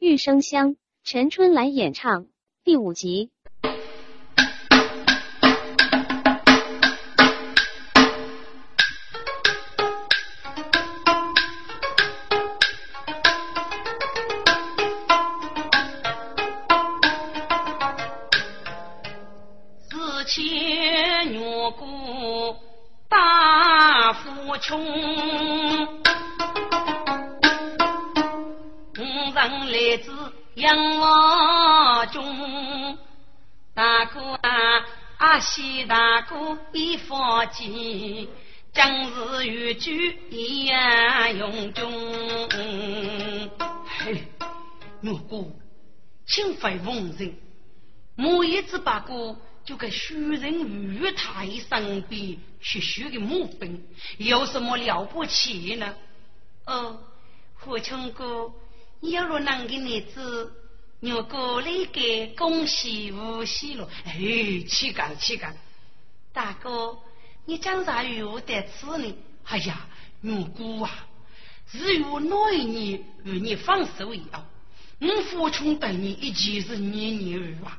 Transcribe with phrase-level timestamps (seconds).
[0.00, 2.26] 玉生香，陈春兰演唱
[2.64, 3.32] 第五集。
[37.60, 38.28] 发急，
[38.72, 41.92] 将士欲举一样用中。
[43.86, 44.22] 嘿，
[45.02, 45.46] 我哥，
[46.26, 47.34] 请非逢人，
[48.16, 53.84] 我一直把哥就给虚人于太身边去学个木兵，
[54.16, 55.94] 有什么了不起呢？
[56.64, 56.98] 哦，
[57.58, 58.50] 父亲哥，
[59.00, 60.56] 你要若能给你子。
[61.02, 64.12] 我过来给恭喜无喜了，哎，
[64.68, 65.56] 岂敢岂敢！
[66.30, 66.98] 大哥，
[67.50, 69.12] 你讲啥与我得此呢？
[69.44, 69.84] 哎呀，
[70.22, 70.88] 我姑啊，
[71.68, 74.46] 只有那一年与你放手一样，
[75.00, 77.72] 我父亲对你一直是念念不忘，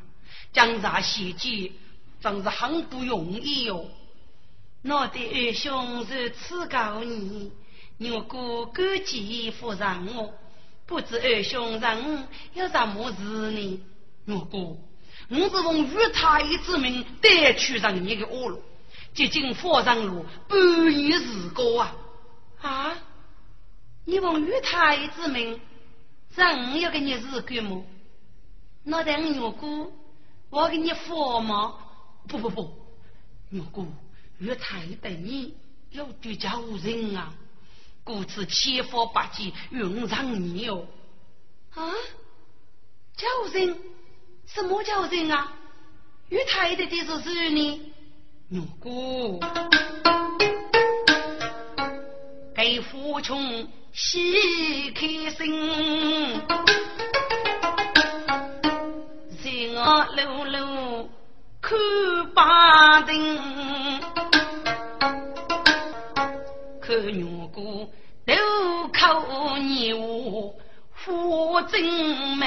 [0.51, 1.71] 讲啥细节
[2.19, 3.89] 真是很不容易哟。
[4.83, 7.49] 我的二兄是赐告你，
[8.11, 10.33] 我姑感激服让我。
[10.85, 13.79] 不知二兄人有什么事呢？
[14.25, 14.57] 我哥，
[15.29, 18.61] 我是奉玉太之命带去让你的恶路，
[19.13, 21.95] 接近火上路半年时过啊！
[22.61, 22.97] 啊！
[24.05, 25.59] 你问玉太之命
[26.33, 27.85] 让要给你日干么？
[28.83, 29.93] 那等我姑，
[30.49, 31.75] 我给你佛吗？
[32.27, 32.73] 不不不，
[33.51, 33.87] 我姑，
[34.39, 35.55] 玉太对你
[35.91, 37.33] 要对家无人啊！
[38.03, 40.87] 故此千方百计用上你哦！
[41.75, 41.91] 啊，
[43.15, 43.77] 叫人？
[44.47, 45.53] 什么叫人啊？
[46.29, 47.91] 玉太太的是谁呢？
[48.53, 49.39] 如果
[52.53, 56.41] 给父亲喜开心，
[59.41, 61.09] 在我楼楼
[61.61, 61.79] 看
[62.33, 63.39] 八丁，
[66.81, 67.31] 看女。
[68.23, 70.53] 都靠你我
[70.93, 72.45] 父正美，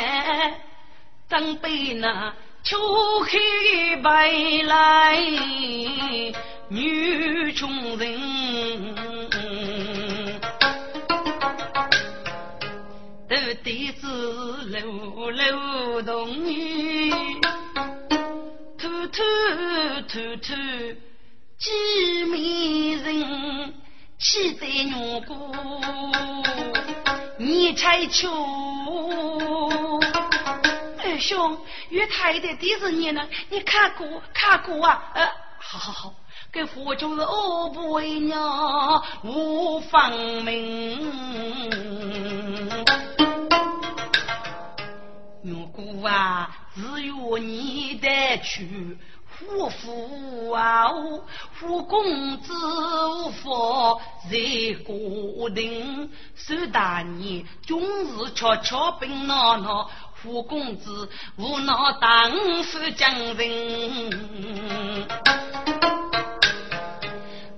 [1.28, 2.32] 长辈那
[2.64, 2.78] 秋
[3.20, 4.32] 黑白
[4.64, 5.20] 来
[6.68, 8.94] 女穷人，
[13.28, 14.06] 都得是
[14.70, 17.12] 楼楼动女，
[18.78, 19.22] 偷偷
[20.08, 20.54] 偷偷
[21.58, 21.70] 几
[22.30, 23.74] 美人。
[24.18, 25.52] 气在女姑，
[27.36, 28.30] 你才求
[31.14, 31.56] 二兄，
[31.90, 33.24] 玉太太的是你呢？
[33.48, 35.12] 你看过看过啊？
[35.14, 35.24] 呃，
[35.60, 36.14] 好好好，
[36.50, 40.10] 给父就是恶不为娘，无芳
[40.42, 40.98] 名。
[45.40, 48.98] 女姑啊，只有你得去。
[49.36, 50.88] 夫妇啊，
[51.54, 54.00] 夫公子无法
[54.30, 59.90] 在国定，守大年终日悄悄奔闹闹，
[60.24, 64.10] 夫公子无脑当是将人。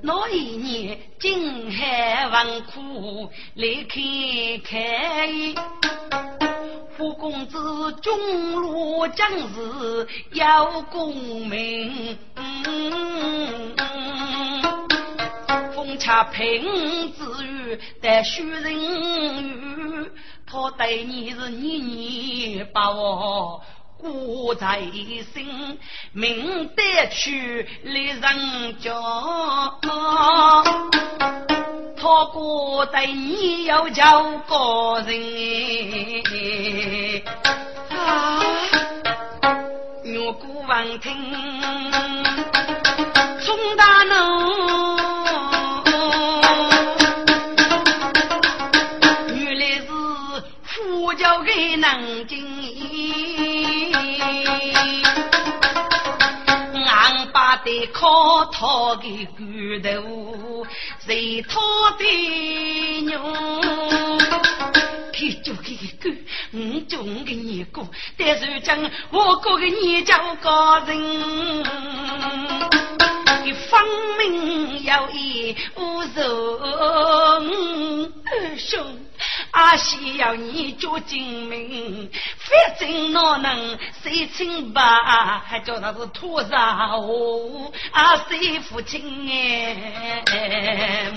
[0.03, 4.01] 那一年金海万苦来开
[4.65, 4.75] 开。
[6.99, 7.57] 胡公子
[8.03, 11.15] 中路将士有功
[11.47, 12.19] 名，
[15.73, 16.65] 风恰平
[17.13, 20.11] 之余待虚人语，
[20.49, 23.61] 他对你是年年把我
[23.99, 24.81] 挂在
[25.35, 25.77] 心，
[26.13, 28.95] 明得去来人家。
[31.99, 37.23] 他过对你要叫个人
[37.91, 38.41] 啊，
[40.05, 41.13] 我姑王听，
[43.41, 44.66] 宋大奴，
[51.77, 52.43] 叫给南京，
[56.87, 59.45] 俺把的靠他的骨
[59.83, 60.67] 头。
[61.07, 61.61] 谁他
[61.99, 62.05] 的
[63.03, 63.23] 娘？
[65.13, 66.17] 去就给个狗，
[66.53, 67.83] 我中的你哥，
[68.19, 68.79] 但是讲
[69.11, 71.65] 我哥的你叫个人，
[73.45, 73.81] 你分
[74.19, 76.17] 明有意无人。
[78.27, 78.85] 二兄，
[79.57, 84.83] 阿西要你做精明，反正哪能谁清白，
[85.49, 86.59] 还叫他是土少，
[87.91, 91.11] 啊谁父亲哎，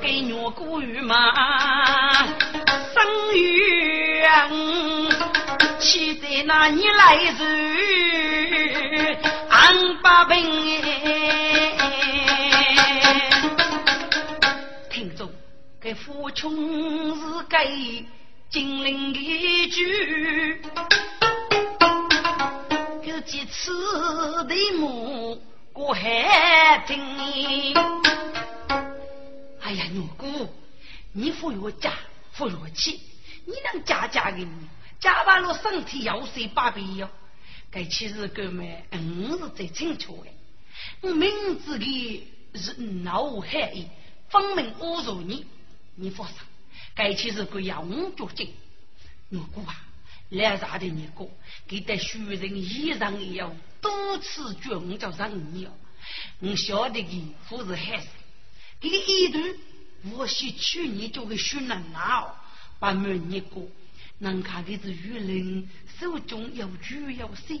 [0.00, 1.16] 给牛过雨嘛，
[2.94, 4.48] 生冤，
[5.80, 9.16] 期待那你来日，
[9.50, 10.24] 安八
[15.88, 15.94] 平。
[15.94, 16.52] 父穷
[17.16, 18.04] 是给
[18.50, 20.62] 金陵一句，
[23.04, 23.72] 有几次
[24.44, 25.42] 的母
[25.72, 27.74] 过海听。
[29.60, 30.48] 哎呀，女姑，
[31.12, 31.92] 你富有家，
[32.32, 33.00] 富有气，
[33.46, 34.68] 你能家家给你，
[35.00, 37.08] 家完了身体要睡八倍哟。
[37.70, 40.30] 该其实哥们，嗯是最清楚的，
[41.08, 41.30] 我明
[41.62, 43.72] 知的是脑海，
[44.28, 45.46] 分明侮辱你。
[46.00, 46.36] 你放心，
[46.94, 48.50] 该去是个养脚精。
[49.28, 49.84] 如果啊，
[50.30, 51.28] 来啥的你哥，
[51.66, 55.72] 给得虚人衣裳一样，多次叫我叫人你哦。
[56.38, 58.06] 我晓得的，不是害死。
[58.80, 59.54] 给你一段，
[60.12, 62.30] 我是去年就会训人哦，
[62.78, 63.66] 把门你过，
[64.18, 65.68] 能看的是愚人，
[65.98, 67.54] 手中有酒有色。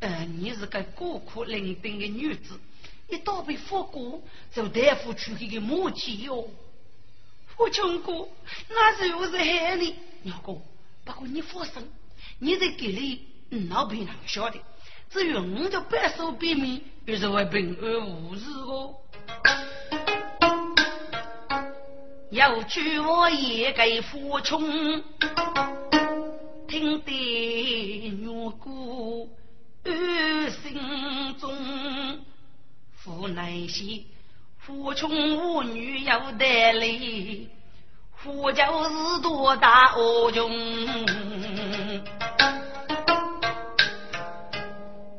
[0.00, 2.60] 呃，你是个孤苦伶仃的女子，
[3.08, 4.22] 一到被佛过，
[4.52, 6.50] 就大夫去给个母亲哟。
[7.56, 8.28] 我穷过，
[8.68, 10.60] 那是又是害你，鸟哥。
[11.04, 11.90] 不过你放心，
[12.38, 13.26] 你在给里
[13.68, 14.58] 老别人晓得。
[15.10, 18.94] 至于我的白手边面，又是会平安无事哦。
[22.30, 25.02] 有句我也给父穷，
[26.66, 29.28] 听得鸟哥
[29.84, 32.24] 安心中，
[32.94, 34.04] 父难些。
[34.64, 37.48] 父穷无女有得力，
[38.14, 40.48] 父就是多大恶穷。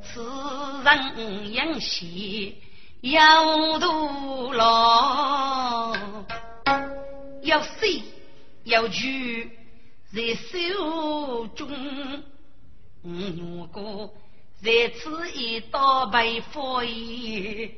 [0.01, 0.23] 此
[0.85, 2.57] 人养息
[3.01, 5.93] 要多劳，
[7.41, 7.85] 要死
[8.63, 8.97] 要住
[10.13, 11.69] 在手中。
[13.01, 14.09] 如果
[14.63, 17.69] 在此一道被佛爷。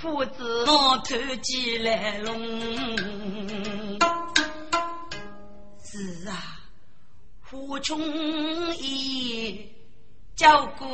[0.00, 2.36] 父子我偷鸡来笼，
[5.82, 6.60] 是啊，
[7.42, 7.98] 父穷
[8.76, 9.66] 也
[10.36, 10.86] 叫公，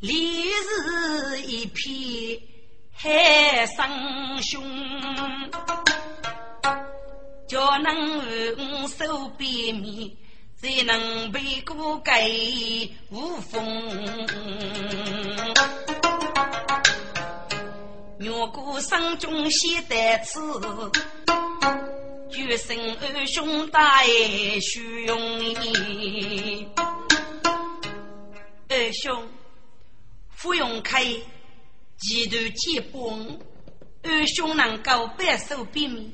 [0.00, 2.40] 历日一片
[2.92, 4.60] 海生凶，
[7.46, 10.10] 叫能手边面，
[10.56, 12.28] 才能被过盖
[13.10, 13.62] 无风。
[18.22, 20.40] 若果生中先得此，
[22.30, 24.06] 决生二兄大爱
[24.60, 26.68] 虚荣意。
[28.68, 29.28] 二兄，
[30.30, 31.04] 傅永开，
[31.98, 33.40] 几度结崩，
[34.04, 36.12] 二兄能够白手边面，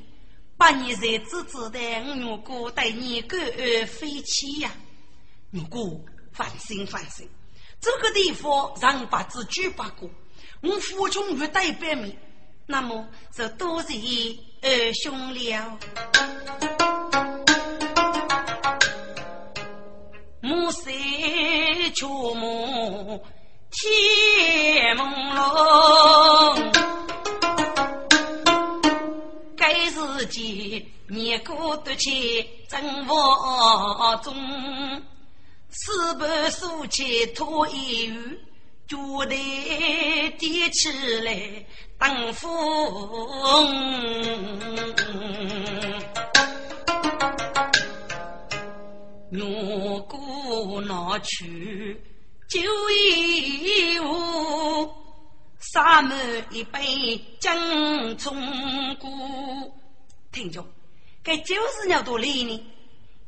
[0.57, 1.79] 把你在子子的
[2.19, 4.71] 若果对你感而飞起呀！
[5.51, 6.01] 若果
[6.33, 7.29] 放心放心，
[7.79, 10.09] 这个地方让八字举八过。
[10.61, 12.17] 我父兄欲带百米，
[12.65, 13.95] 那么就多谢
[14.61, 15.79] 二兄了。
[20.41, 20.91] 暮色
[21.95, 23.23] 悄暮，
[23.71, 25.01] 天朦
[25.33, 26.71] 胧，
[29.55, 34.35] 该时节年过得去正房中，
[35.69, 38.39] 四百书签托一语。
[38.89, 39.29] 脚头
[40.39, 41.63] 低起来
[41.99, 42.49] 等风，
[49.29, 52.01] 若过拿去
[52.47, 54.91] 酒一壶，
[55.59, 56.17] 洒满
[56.49, 58.35] 一杯江中
[58.95, 59.07] 歌。
[60.31, 60.65] 听着，
[61.23, 62.59] 这就是鸟多里呢，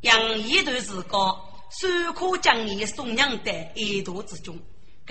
[0.02, 1.40] 养一段时光，
[1.70, 4.58] 虽可将你送养在一途之中。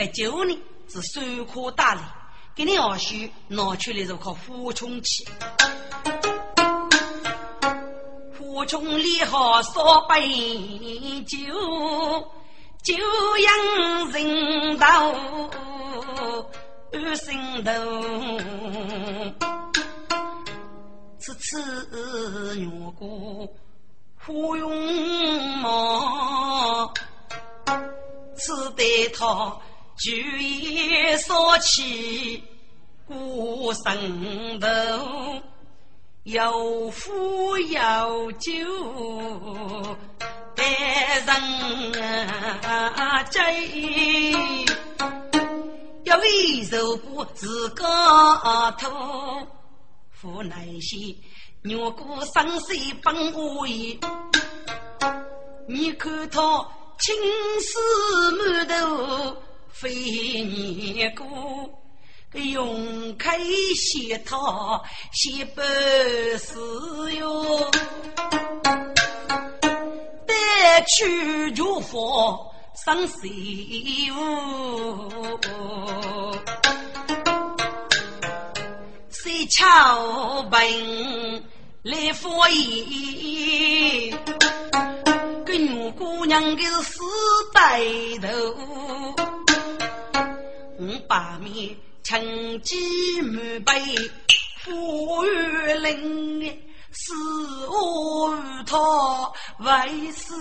[0.00, 2.00] 该酒呢是手可打理，
[2.54, 3.14] 给你二叔
[3.48, 5.28] 拿出来就靠俯冲去。
[8.32, 11.36] 俯冲里好烧杯酒，
[12.82, 12.94] 酒
[13.44, 15.12] 养人道
[16.92, 17.70] 二心头。
[21.18, 22.66] 此次月
[22.98, 23.46] 过
[24.16, 26.90] 芙蓉梦，
[28.34, 29.58] 此得他。
[30.00, 32.42] 酒意烧起
[33.06, 34.66] 过神头，
[36.22, 38.50] 有富有酒，
[40.56, 40.64] 待
[41.26, 41.92] 人
[43.30, 43.54] ใจ
[46.04, 47.84] 要为受过自个
[48.78, 49.46] 头，
[50.22, 51.14] 无奈些
[51.62, 54.00] 牛过生死本无言，
[55.68, 56.66] 你看他
[56.98, 57.14] 青
[57.60, 59.36] 丝满头
[59.72, 61.26] 飞年过。
[62.32, 63.36] 用开
[63.74, 64.80] 写他
[65.12, 65.60] 写不
[66.38, 67.68] 是哟，
[70.28, 72.38] 带去就放
[72.86, 75.10] 上西屋，
[79.10, 81.42] 谁敲门
[81.82, 84.16] 来佛爷？
[85.44, 87.02] 跟姑娘的死
[87.52, 87.82] 白
[88.22, 88.28] 头，
[90.90, 91.76] 我把面。
[92.02, 93.72] 成绩满背，
[94.64, 96.42] 富裕林，
[96.90, 97.12] 是
[97.68, 100.32] 我与他为是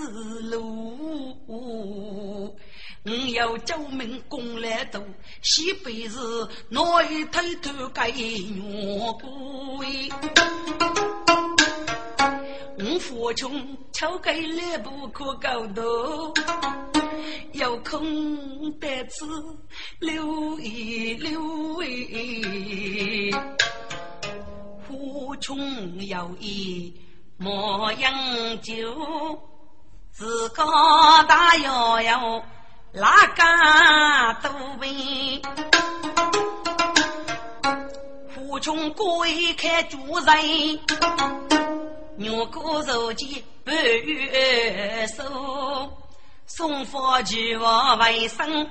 [0.50, 1.38] 路。
[1.46, 5.04] 我要救命功来多，
[5.42, 6.18] 西北是
[6.70, 6.80] 内
[7.26, 10.10] 偷偷盖牛鬼。
[12.80, 16.34] 我父穷，巧给两不可高头，
[17.54, 19.26] 有空得子
[20.00, 23.34] 留一留意。
[24.88, 25.58] 父穷
[26.06, 26.94] 有意
[27.38, 29.40] 莫饮酒，
[30.12, 30.64] 自个
[31.28, 32.44] 大摇摇
[32.94, 35.42] 哪家都为。
[38.30, 40.80] 父穷贵开主人。
[42.18, 45.24] 牛过如今半月收，
[46.50, 48.68] 送佛去我为生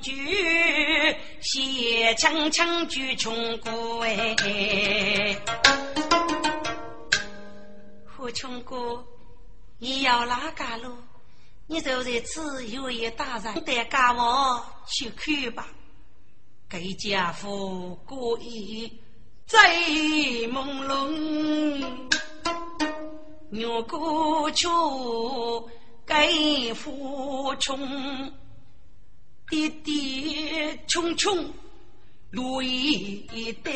[0.00, 5.36] 举，写枪枪举穷哥哎，
[8.16, 9.04] 胡穷哥，
[9.78, 10.96] 你要哪家路？
[11.66, 15.68] 你就在此有一大人带家我去看吧。
[16.68, 19.00] 给家父故意
[19.46, 19.58] 在
[20.48, 22.08] 朦胧。
[23.50, 24.66] 牛过去
[26.08, 28.32] 给父穷，
[29.50, 31.52] 爹爹穷穷
[32.30, 33.72] 路一担，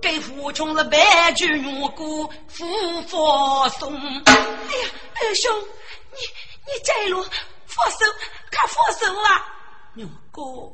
[0.00, 2.66] 给父穷是白驹牛过福
[3.02, 3.94] 佛送。
[3.94, 6.18] 哎呀，二兄，你
[6.66, 7.22] 你在路
[7.66, 8.06] 佛手，
[8.50, 9.44] 看佛手啊！
[9.92, 10.72] 牛哥，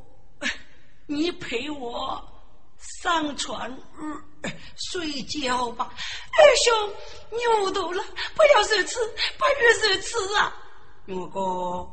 [1.06, 2.24] 你陪我
[2.78, 3.78] 上船。
[4.76, 6.94] 睡觉吧，二兄，
[7.36, 8.02] 牛犊了，
[8.36, 9.00] 不要如此，
[9.36, 10.56] 不要如此啊！
[11.06, 11.90] 牛哥，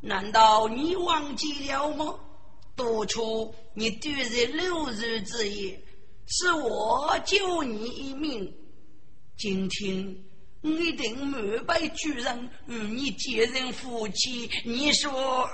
[0.00, 2.18] 难道你忘记了吗？
[2.74, 5.78] 当初你丢在六日之夜，
[6.26, 8.50] 是我救你一命。
[9.36, 10.16] 今天
[10.62, 15.48] 一定满背巨人与你结成夫妻，你说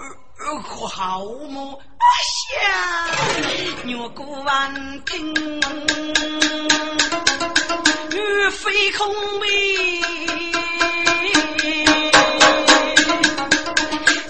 [0.62, 1.74] 可好吗？
[2.28, 5.34] 下牛过万听，
[8.12, 10.02] 欲飞空飞，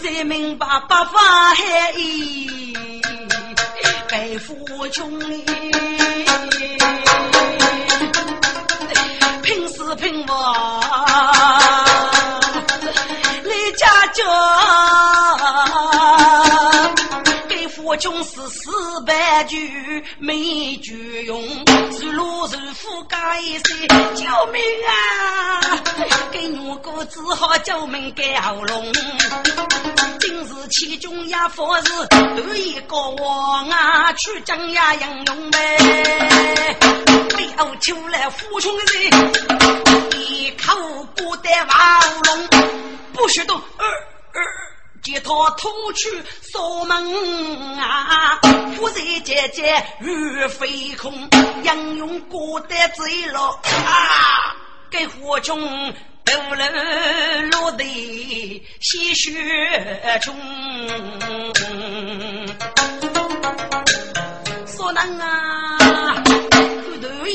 [0.01, 1.21] 才明白八方
[1.57, 2.73] 海意，
[4.09, 5.19] 该富穷
[10.29, 10.35] 死拼活，
[13.45, 14.48] 离家家。
[17.89, 18.71] 我穷死死
[19.07, 21.43] 白驹没具用，
[21.91, 25.81] 是路是富家一些救命啊！
[26.31, 28.93] 给我哥只好救命给喉咙。
[30.21, 36.77] 今日其中也佛是头一个王啊，去将呀英勇呗。
[37.39, 40.77] 背后出来富穷人，一口
[41.17, 42.49] 不得喉咙，
[43.15, 43.59] 不许动。
[45.03, 48.39] 接他偷去锁门啊！
[48.77, 51.29] 夫人姐姐如飞空，
[51.63, 54.57] 英勇过得最牢啊！
[54.91, 55.61] 给火中
[56.25, 57.85] 都了落得
[58.81, 60.35] 鲜血冲，
[64.67, 65.58] 说能啊！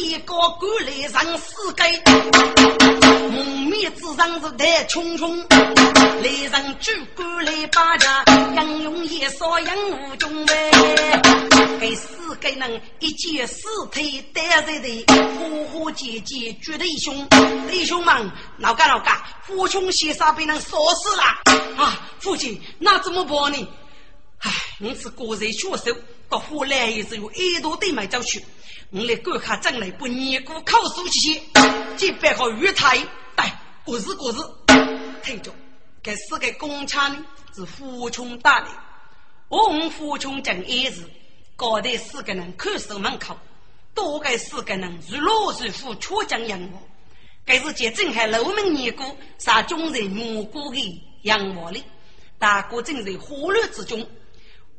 [0.03, 1.83] 头一个赶来上四界。
[3.31, 5.41] 蒙面之上是太匆匆，
[6.21, 8.23] 来人举官来把家，
[8.55, 10.71] 杨勇也少杨无中呗。
[11.79, 17.27] 给四个人一见尸体带在头，呼呼姐姐绝对凶。
[17.69, 21.23] 弟兄们，老干老干，父兄先生被人烧死了
[21.77, 22.01] 啊！
[22.19, 23.67] 父亲，那怎么办呢？
[24.43, 25.97] 唉，你是个人血手。
[26.29, 28.43] 到后来也是有一多对买走去。
[28.89, 31.43] 我来观看将来不年过考书期间，
[31.97, 32.99] 即办好玉台，
[33.35, 34.35] 哎，过日过日。
[35.23, 35.53] 听着，
[36.01, 38.67] 这四个工厂呢是富穷打的，
[39.47, 41.03] 我们富穷讲一日，
[41.55, 43.37] 高头四个人看守门口，
[43.93, 46.81] 多个四个人如老如虎，出将养我。
[47.45, 51.81] 该是见正海楼门年过，杀中人无辜的养我哩。
[52.37, 54.05] 大哥正在火热之中，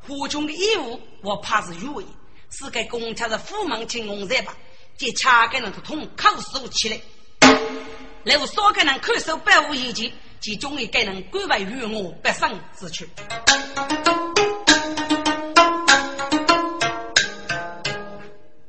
[0.06, 2.04] 火中的义务我怕是有为，
[2.50, 4.54] 是该公差的虎门请红在吧？
[4.96, 7.00] 接恰个人都通口述起来，
[8.22, 13.08] 留少个人看守百无一及，其中一个人归为于我不胜之躯。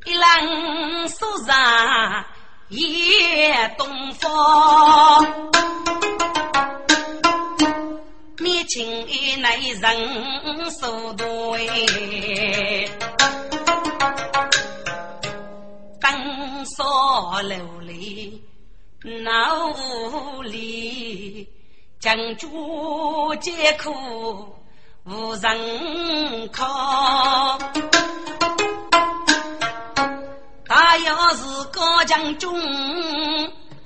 [0.05, 2.25] 一人手上
[2.69, 4.31] 夜东风。
[8.45, 8.85] 面前
[9.41, 11.65] 那人手多哎，
[15.99, 18.43] 灯烧楼里
[19.23, 19.73] 闹
[20.43, 21.49] 里，
[21.99, 23.89] 将主艰苦
[25.05, 27.57] 无人靠。
[30.67, 32.47] 他要是高将军。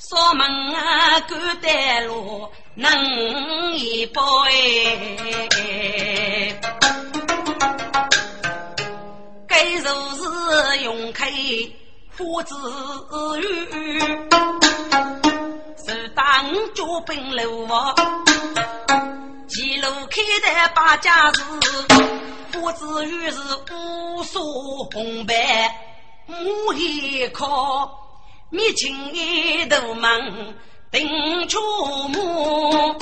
[0.02, 2.50] 锁门啊，赶带路
[2.80, 4.52] 能一步哎，
[9.46, 9.84] 该如
[10.16, 11.30] 是用开
[12.18, 12.56] 花子
[13.42, 13.44] 雨，
[15.86, 16.24] 是当
[16.74, 17.94] 脚本路啊，
[19.58, 21.42] 一路开的八家子，
[22.62, 23.40] 花子雨是
[23.74, 24.40] 无数
[24.94, 25.36] 红白
[26.28, 27.98] 木一靠。
[28.52, 30.56] 灭青一头门
[30.92, 31.60] 定出
[32.08, 32.96] 目，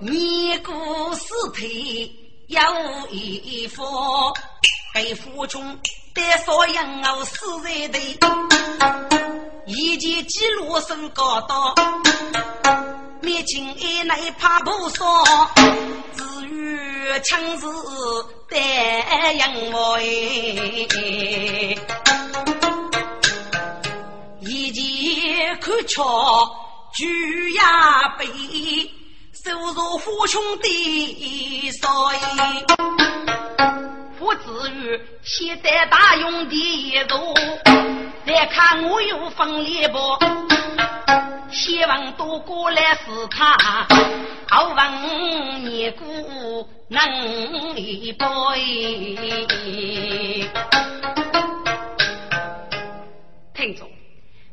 [0.00, 0.74] 灭过
[1.14, 2.12] 尸体
[2.48, 2.60] 有
[3.10, 3.84] 一副，
[4.92, 5.78] 被府中
[6.12, 8.18] 带所养我死在地，
[9.66, 11.72] 一见记录手高刀，
[13.20, 15.24] 灭青一内怕不少，
[16.16, 17.68] 至于枪子
[18.50, 19.98] 带养我
[25.82, 26.04] 看瞧，
[26.94, 28.24] 举呀背，
[29.32, 32.18] 收入富穷的少爷。
[34.20, 37.34] 我至于现在大用的一路，
[38.26, 39.98] 来看我有分裂不？
[41.50, 43.56] 希望多过来是他，
[44.48, 48.24] 好问年姑能一杯。
[53.52, 53.91] 听着。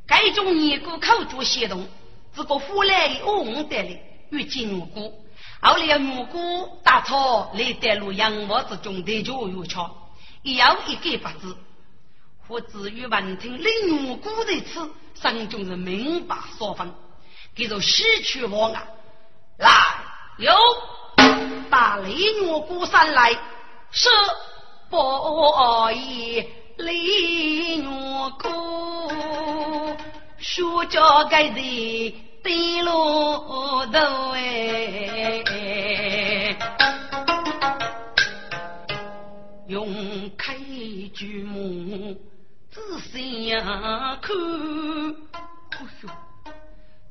[0.09, 1.87] 该种尼姑口角协同，
[2.35, 5.23] 这个湖来的红带来遇见蘑菇，
[5.61, 10.09] 后来蘑菇大草来带路羊毛之中，的就有巧，
[10.41, 11.55] 一有一个法子。
[12.47, 16.91] 我至于闻听领蘑菇的词，心中是明白所分，
[17.53, 18.83] 给做西去往啊，
[19.57, 19.69] 来
[20.39, 20.51] 有
[21.69, 23.31] 打雷蘑菇山来，
[23.91, 24.09] 是
[24.89, 24.97] 不
[25.93, 26.43] 义。
[26.79, 27.83] 李月
[28.41, 28.47] 姑，
[30.37, 31.53] 说着该人
[32.41, 32.91] 对路
[33.91, 35.43] 头哎，
[39.67, 39.93] 用
[40.37, 40.55] 开
[41.13, 42.17] 举目
[42.71, 42.79] 仔
[43.11, 44.31] 细看，
[45.71, 46.09] 哎呦，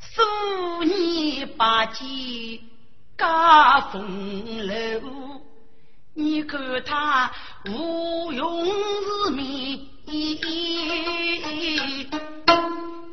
[0.00, 2.64] 数年八季
[3.18, 5.02] 家风流。
[6.14, 7.30] 你看他
[7.66, 9.80] 无用是面，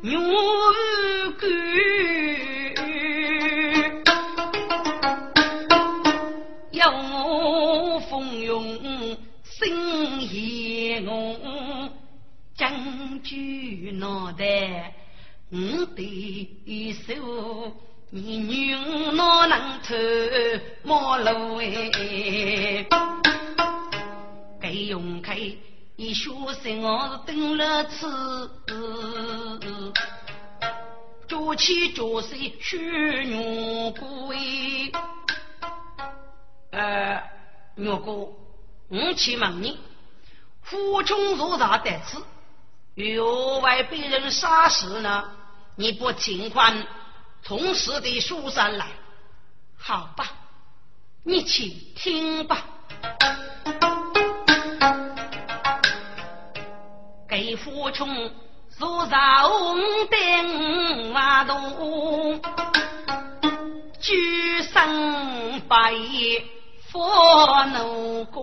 [0.02, 0.20] 牛
[1.36, 1.50] 肝，
[6.70, 8.78] 要我奉用
[9.42, 9.66] 心
[10.32, 11.90] 言我
[12.56, 14.94] 将军脑袋，
[15.50, 15.58] 我
[15.96, 17.14] 的手。
[18.10, 18.72] 你女
[19.16, 19.94] 哪能偷
[20.84, 22.86] 马路哎？
[24.66, 25.36] 该用开
[25.94, 26.28] 一学
[26.60, 28.50] 生我是等了次，
[31.28, 34.90] 脚起脚睡学牛姑哎。
[36.72, 37.22] 呃，
[37.76, 38.36] 牛姑，
[38.88, 39.78] 我去问你，
[40.62, 42.20] 富穷如啥得此？
[42.96, 45.30] 又为被人杀死呢？
[45.76, 46.76] 你不情况？
[47.44, 48.88] 从实的书上来，
[49.78, 50.28] 好吧，
[51.22, 52.66] 你请听吧。
[57.36, 58.08] 给父穷
[58.78, 59.50] 坐上
[60.10, 62.40] 顶瓦洞，
[64.00, 65.92] 举身白
[66.88, 68.40] 佛奴哥。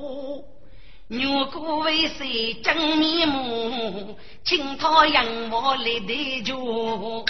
[1.07, 4.15] 牛哥为谁真面目？
[4.43, 7.25] 请他养我来对酒。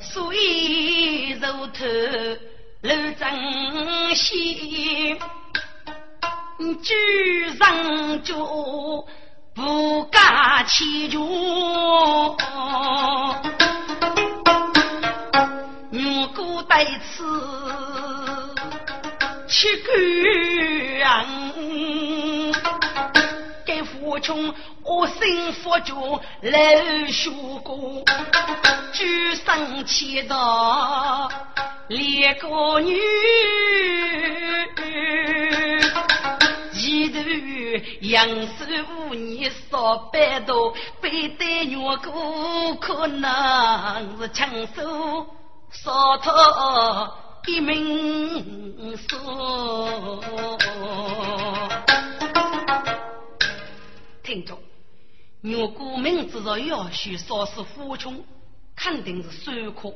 [0.00, 1.84] 水如头
[2.80, 5.18] 露真心，
[6.82, 9.06] 举上酒
[9.54, 11.20] 不敢欺酒。
[15.90, 17.24] 牛哥对此。
[19.46, 19.92] 七个
[23.64, 25.94] 给父穷，我心佛教
[26.42, 26.58] 老
[27.08, 27.30] 学
[27.62, 28.04] 过，
[28.92, 30.34] 举生气的
[31.88, 33.00] 两个女，
[38.00, 45.26] 杨氏五年少百多，背对月过可能是强手
[45.70, 47.14] 少他。
[47.46, 50.24] 一名说，
[54.22, 54.58] 听着，
[55.42, 58.24] 如果明知道要许说是富穷，
[58.74, 59.94] 肯定是酸苦。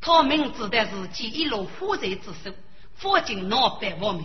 [0.00, 2.52] 他明知道自己一路负债之手，
[2.96, 4.24] 佛经闹百万名，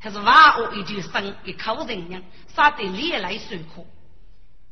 [0.00, 2.20] 还是万恶一句生一口人娘，
[2.56, 3.86] 杀得脸来酸苦，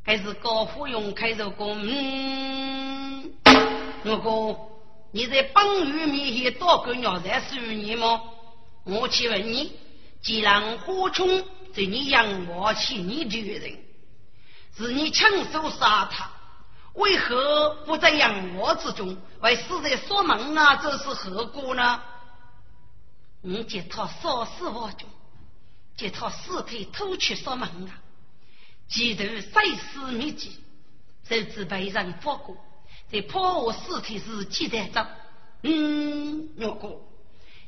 [0.04, 3.32] 还是高富用开着工，嗯，
[4.02, 4.64] 如果。
[5.10, 8.20] 你在本玉面前多个鸟在数你吗？
[8.84, 9.72] 我请问你，
[10.20, 11.26] 既然火穷
[11.72, 13.78] 在你养活起你的人，
[14.76, 16.30] 是你亲手杀他，
[16.92, 20.76] 为何不在养我之中，为死在锁门啊？
[20.76, 22.02] 这是何故呢？
[23.40, 25.08] 你借他烧死我中，
[25.98, 28.00] 借他尸体偷去锁门啊？
[28.88, 30.56] 企图碎尸灭迹，
[31.28, 32.56] 甚至被人发过。
[33.12, 35.06] 在破坏尸体时记载着，
[35.62, 37.06] 嗯，如果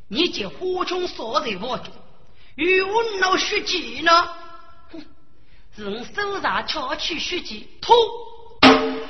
[0.09, 1.93] 你将火中烧在我中，
[2.55, 4.13] 与我闹血迹呢？
[4.91, 5.05] 哼，
[5.77, 7.93] 是我手上敲去血迹，吐，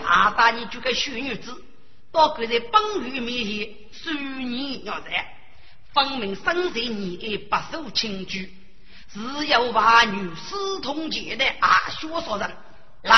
[0.02, 1.62] 大打你这个小女子，
[2.11, 5.37] 到跪在本狱面前受你要债，
[5.92, 8.52] 分明生在你的白手青驹，
[9.12, 12.49] 只有把女私通奸的阿血说人，
[13.03, 13.16] 来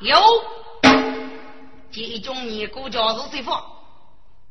[0.00, 0.20] 有。
[1.92, 3.62] 这种年过家是谁放？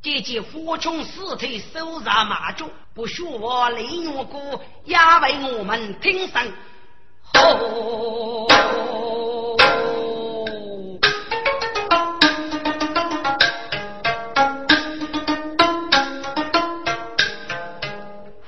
[0.00, 6.52] 这件火穷尸体手上马脚，不许我雷月哥也为我们听声
[7.34, 8.48] 吼！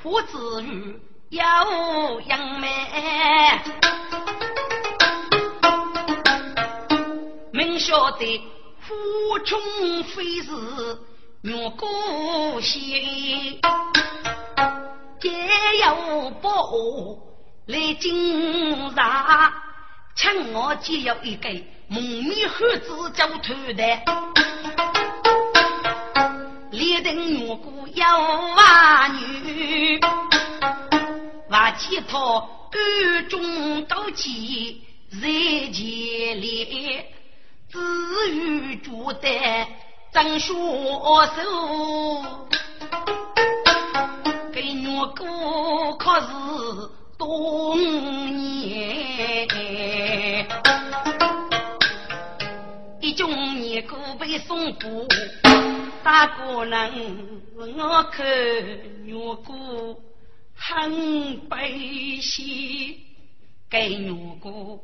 [0.02, 0.98] 父子与
[1.30, 1.40] 有
[2.26, 2.68] 杨梅，
[7.52, 8.42] 明晓得。
[8.80, 9.60] 父穷
[10.02, 10.50] 非是
[11.42, 11.88] 月过
[12.60, 12.80] 仙，
[15.20, 15.30] 皆
[15.84, 16.72] 有宝
[17.66, 19.52] 来惊杀。
[20.16, 21.48] 趁我只有一个
[21.86, 23.84] 蒙面汉子叫头的，
[26.72, 30.00] 立定月过要娃女，
[31.50, 35.28] 娃其他暗中斗气在
[35.72, 37.12] 前列。
[37.68, 37.78] 至
[38.32, 39.28] 于住的
[40.12, 40.54] 张学手，
[44.52, 45.24] 给我哥
[45.96, 46.26] 可是
[47.18, 49.48] 多年，
[53.00, 55.06] 一种年哥被送过，
[56.02, 58.26] 大哥能我看
[59.12, 59.52] 我哥
[60.62, 63.00] 很悲喜，
[63.70, 64.78] 给我哥。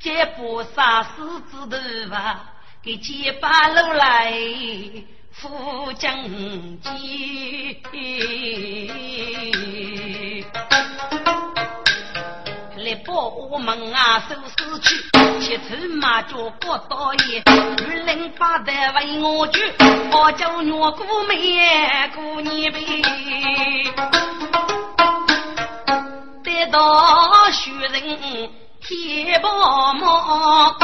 [0.00, 2.46] 接不杀死子头吧，
[2.82, 4.32] 给接把路来
[5.32, 6.80] 扶将军。
[12.76, 14.96] 来报我们啊，收尸去，
[15.40, 17.42] 骑车马脚过道爷，
[17.86, 19.60] 玉林八代为我救，
[20.10, 22.78] 我叫岳姑妹过年呗，
[26.70, 28.50] 得到学人。
[28.80, 30.76] 铁宝马，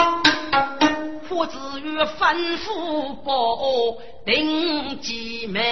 [1.29, 5.63] 父子与吩咐保定吉门。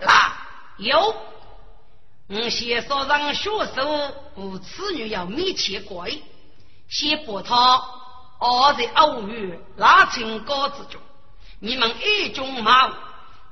[0.00, 0.38] 啦，
[0.78, 1.14] 有，
[2.28, 3.86] 我先说让学手
[4.34, 6.10] 和此女要密切关，
[6.88, 7.82] 先把他
[8.38, 10.98] 熬在偶遇拉成高之中。
[11.60, 12.90] 你们一中马，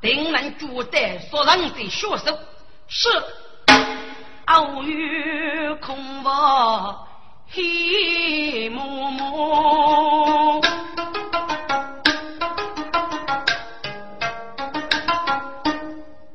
[0.01, 2.39] 定能绝对说人的学手
[2.89, 3.23] 是
[4.47, 7.07] 偶遇空房
[7.51, 10.63] 黑茫茫，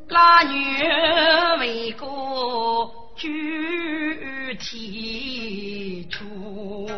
[0.07, 0.57] 拉牛
[1.59, 2.07] 为哥
[3.15, 6.89] 具体出，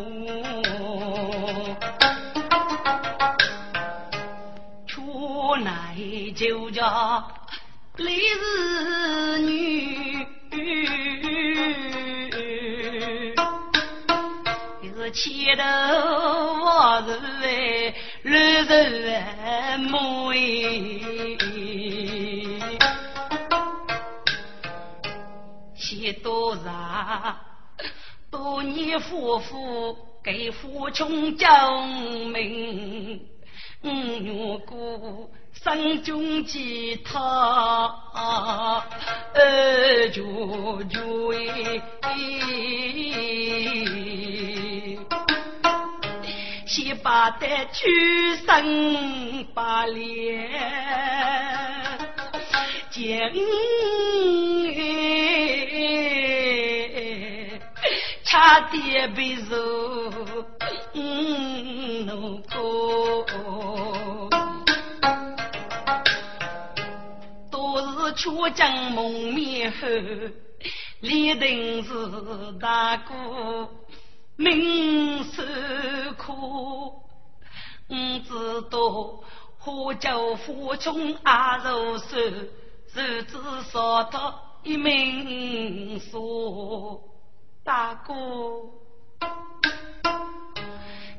[4.87, 5.97] 出来
[6.35, 7.27] 就叫
[7.97, 10.10] 李四女。
[15.13, 17.93] 前头我是为
[18.23, 20.31] 绿人母
[25.75, 27.35] 先多少
[28.29, 31.49] 多年夫妇给父亲证
[32.31, 33.27] 明，
[35.63, 37.19] 生中吉他
[39.35, 41.33] 二舅舅
[46.65, 50.49] 先把的举身把脸
[52.89, 53.31] 见。
[58.23, 60.09] 差点被肉
[60.93, 61.60] 弄
[68.21, 69.87] 都是出将蒙面后，
[70.99, 71.91] 李定是
[72.59, 73.67] 大哥
[74.35, 75.43] 命受
[76.17, 77.01] 苦，
[77.87, 79.23] 我知道
[79.57, 82.05] 花椒花中阿如手，
[82.93, 83.37] 手指
[83.71, 87.01] 烧到一命说。
[87.63, 88.13] 大哥，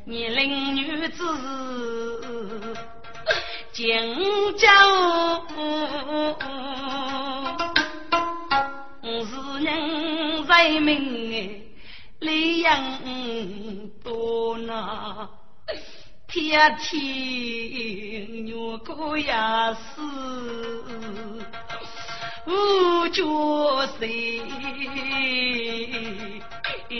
[0.05, 1.25] 年龄女子
[3.73, 3.89] 敬
[4.59, 4.69] 酒，
[9.25, 11.63] 是人在命
[12.21, 12.83] 力养
[14.05, 15.27] 多呐，
[16.29, 20.03] 天天女过也是
[22.47, 23.25] 无角
[23.87, 24.07] 色。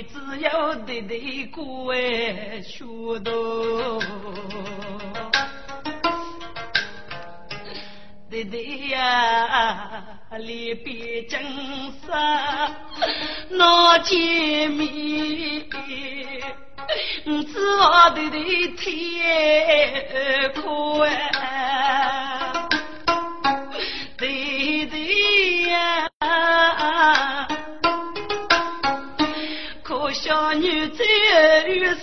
[0.09, 2.83] 只要对对过哎，学
[3.21, 3.31] 到，
[8.33, 10.03] 弟弟呀，
[10.39, 11.39] 离别真
[12.01, 12.75] 杀
[13.51, 15.69] 闹见面，
[17.27, 22.55] 只我对对天苦哎，
[24.17, 26.09] 弟弟呀。
[29.83, 31.05] 可小女在
[31.69, 31.99] 于世，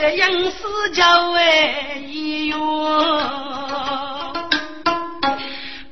[0.00, 2.56] 我的杨氏叫为医院，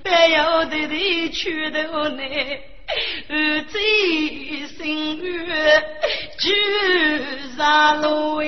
[0.03, 2.23] 不要的的去头呢，
[3.29, 3.79] 儿子
[4.79, 5.85] 心愿
[6.39, 6.49] 就
[7.55, 8.41] 上路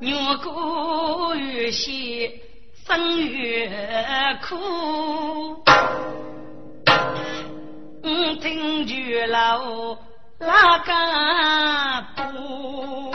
[0.00, 2.30] 牛过月些。
[2.86, 3.70] 正月
[4.46, 4.54] 苦，
[9.54, 9.98] 住了
[10.38, 10.92] 那个
[12.32, 13.14] 布，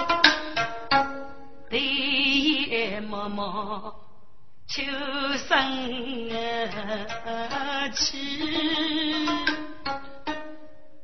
[1.69, 3.27] 爹妈
[4.65, 4.81] 秋
[5.47, 5.49] 生
[7.93, 9.27] 气，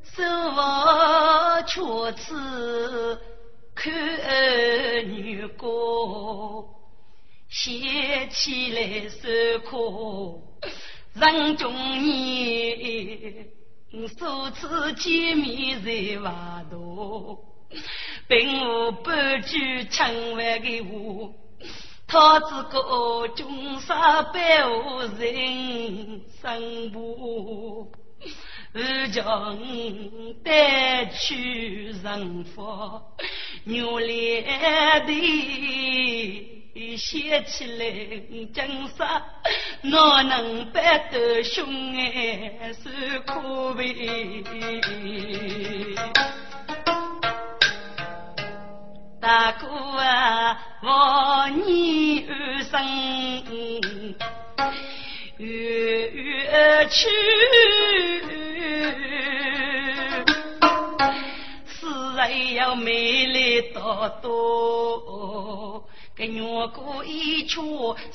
[0.03, 0.23] 手
[0.55, 3.21] 握钳子
[3.73, 3.91] 看
[5.05, 5.65] 女歌。
[7.49, 10.59] 写起来受苦，
[11.13, 13.47] 人中年，
[14.19, 17.39] 首次见面在外头，
[18.27, 21.33] 并无半句称谓的话，
[22.07, 27.91] 他只个穷杀百无人生母，
[28.73, 29.57] 而将
[30.43, 33.01] 带去人佛，
[33.63, 34.43] 牛脸
[35.07, 36.64] 的。
[36.75, 37.85] 写起来
[38.53, 39.23] 真杀，
[39.81, 43.95] 哪能白得兄哎是可悲。
[49.21, 52.85] 大哥啊，望你二生
[55.37, 57.09] 月月去，
[61.65, 65.87] 死人要美丽多多。
[66.15, 67.59] 给我过一曲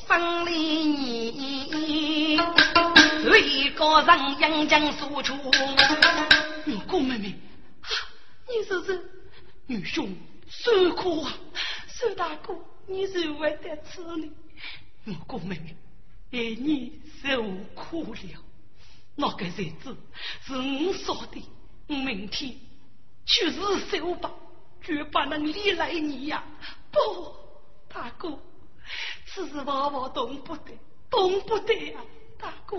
[0.08, 0.52] 生离
[0.86, 2.38] 你，
[3.30, 5.34] 为个人杨江诉出。
[5.36, 7.34] 我姑妹妹，
[8.48, 8.98] 你说是
[9.66, 10.16] 女兄
[10.48, 11.34] 受苦啊？
[11.88, 14.26] 苏大哥，你是为得此呢？
[15.04, 15.76] 我姑妹妹，
[16.30, 17.42] 为你受
[17.74, 18.20] 苦了。
[19.14, 19.94] 那个日子
[20.46, 21.44] 是我说的，
[21.86, 22.56] 我明天
[23.26, 24.32] 去日收吧，
[24.80, 26.42] 绝不能离来你呀！
[26.90, 27.39] 不。
[27.92, 28.38] 大哥，
[29.26, 30.72] 此事娃娃动不得，
[31.10, 32.04] 动不得啊！
[32.38, 32.78] 大哥，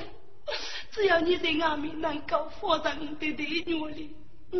[0.91, 4.15] 只要你在外面能够发展的的女里，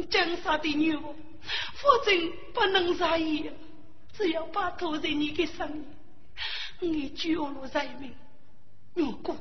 [0.10, 2.12] 江山的女儿，否则
[2.54, 3.50] 不能在意。
[4.14, 5.86] 只要把头在你的上面，
[6.80, 8.14] 你救了人命。
[8.94, 9.36] 如果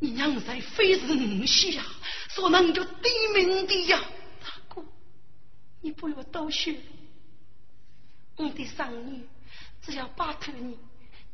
[0.00, 1.84] 你娘在非是你死呀，
[2.28, 4.00] 所能就低命的呀，
[4.40, 4.84] 大哥，
[5.80, 6.74] 你不要多说。
[8.36, 9.26] 我的上女，
[9.88, 10.76] 只要把头你，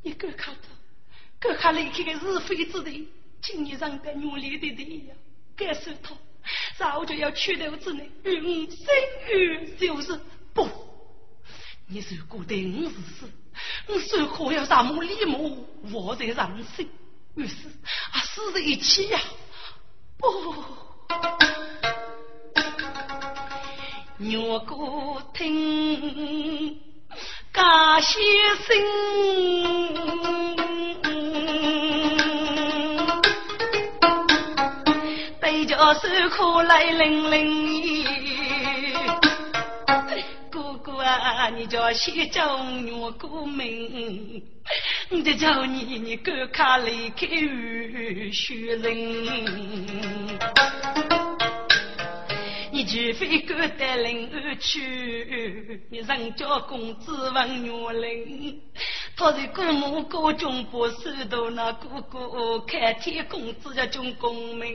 [0.03, 0.69] 你够看到，
[1.41, 3.09] 够看离开的是非之地，
[3.43, 5.15] 今日让得努力的地呀，
[5.57, 6.15] 感受他。
[6.77, 8.87] 早就要去留之内，与我生
[9.33, 10.21] 于就是
[10.53, 10.69] 不。
[11.89, 13.29] 你如果对我是死，
[13.89, 16.37] 我说可要让我立母活在人
[16.77, 16.87] 生，
[17.35, 17.67] 于是
[18.13, 19.21] 啊死在一起呀！
[20.17, 20.55] 不，
[24.19, 26.81] 若果听
[27.55, 28.21] 家先
[28.67, 28.75] 生。
[35.95, 38.05] 手苦来淋淋，
[40.51, 42.57] 哥哥啊，你叫先叫
[42.99, 43.65] 我过门，
[45.11, 48.95] 我就叫你你赶快离开雨雪人。
[52.87, 58.61] 除非赶得临安去，你人家公子问女人，
[59.17, 64.69] 他是姑母高中不收到那哥哥看天公子要中公门，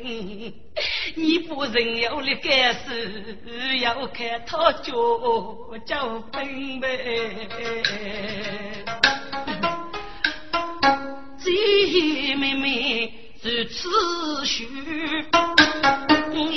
[1.15, 4.91] 你不人要立干事，要看他家
[5.86, 6.88] 叫分呗。
[11.38, 14.67] 姐妹妹如此许。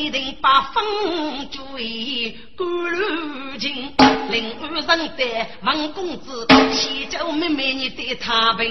[0.03, 3.95] 一定把风追赶路尽，
[4.31, 8.69] 临安人带王公子，先叫妹妹你对他问。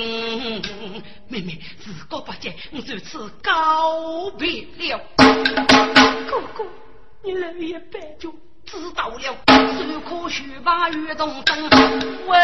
[1.30, 5.00] 妹妹自告不见，我就此告别了。
[5.17, 6.65] 哥哥，
[7.24, 8.30] 你来也白就
[8.65, 11.70] 知道了，手可须把玉动灯，
[12.28, 12.38] 喂，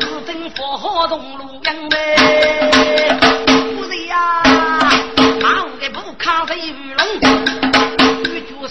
[0.00, 2.77] 自真佛好同路阳呗。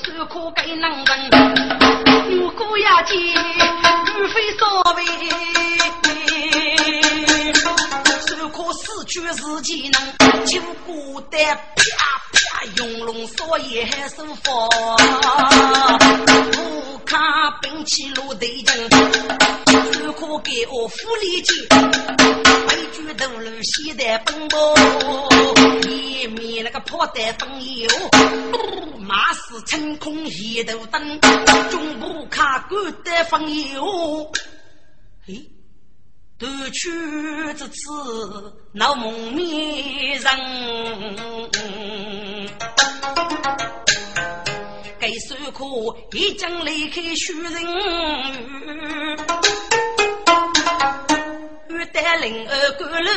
[0.03, 1.29] 手可给能人，
[2.29, 5.03] 如果要见玉飞少尉，
[8.27, 9.99] 手可四句是技能，
[10.45, 11.39] 就孤单
[11.75, 12.36] 啪。
[12.75, 14.51] 用龙少爷手法，
[16.51, 17.19] 不看
[17.61, 18.89] 兵器落对阵，
[19.93, 21.55] 手可给我福利金。
[22.93, 24.75] 举头路西在奔波，
[25.87, 27.89] 一面那个破带风油，
[28.99, 31.19] 马是成空一头灯，
[31.69, 34.31] 中部卡关带风油。
[35.27, 35.35] 哎，
[36.39, 36.91] 夺取
[37.57, 37.81] 这次
[38.71, 40.29] 闹蒙面人，
[44.99, 45.65] 该手可
[46.15, 47.63] 一将离开虚人。
[51.69, 53.09] 玉带领儿赶路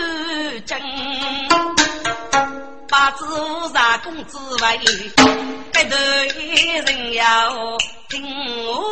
[0.64, 0.80] 征，
[2.88, 4.78] 八字五杀公子为，
[5.74, 5.94] 白头
[6.40, 6.40] 一
[6.86, 7.76] 人要
[8.08, 8.24] 听
[8.64, 8.89] 我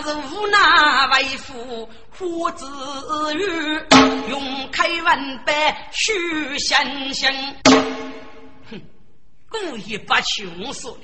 [0.00, 0.58] 部卡是无奈
[1.12, 2.66] 为父，父子
[3.34, 3.40] 语
[4.30, 7.54] 用开文白须先生。
[9.48, 11.00] 故意把穷说的。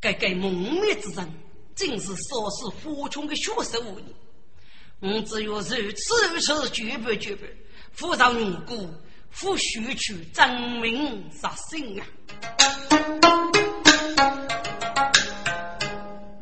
[0.00, 1.28] 该该蒙面之人，
[1.74, 4.14] 正是少是富穷的学生而已。
[5.00, 7.44] 我只有如此如此，绝不绝不，
[7.92, 8.88] 扶上女姑，
[9.30, 12.06] 扶须去证明杀心啊！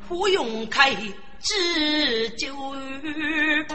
[0.06, 0.90] 胡永开
[1.44, 3.66] 知酒语，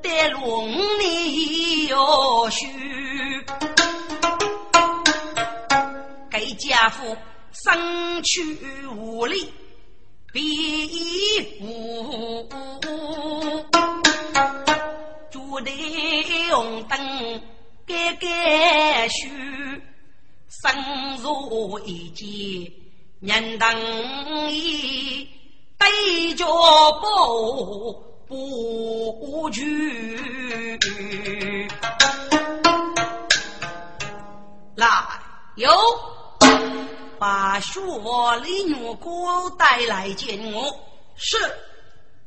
[0.00, 2.66] 带龙你要须。
[6.58, 7.16] 家父
[7.52, 8.56] 身躯
[8.88, 9.52] 无力，
[10.32, 12.48] 比武，
[15.30, 15.70] 烛台
[16.50, 17.42] 红灯
[17.86, 19.30] 盖盖虚，
[20.62, 22.72] 身如一件
[23.20, 25.28] 人等衣，
[25.78, 26.46] 对脚
[27.00, 30.78] 步不屈，
[34.76, 34.88] 来
[35.56, 35.70] 有。
[37.18, 37.80] 把雪
[38.42, 40.78] 里女姑带来见我，
[41.16, 41.38] 是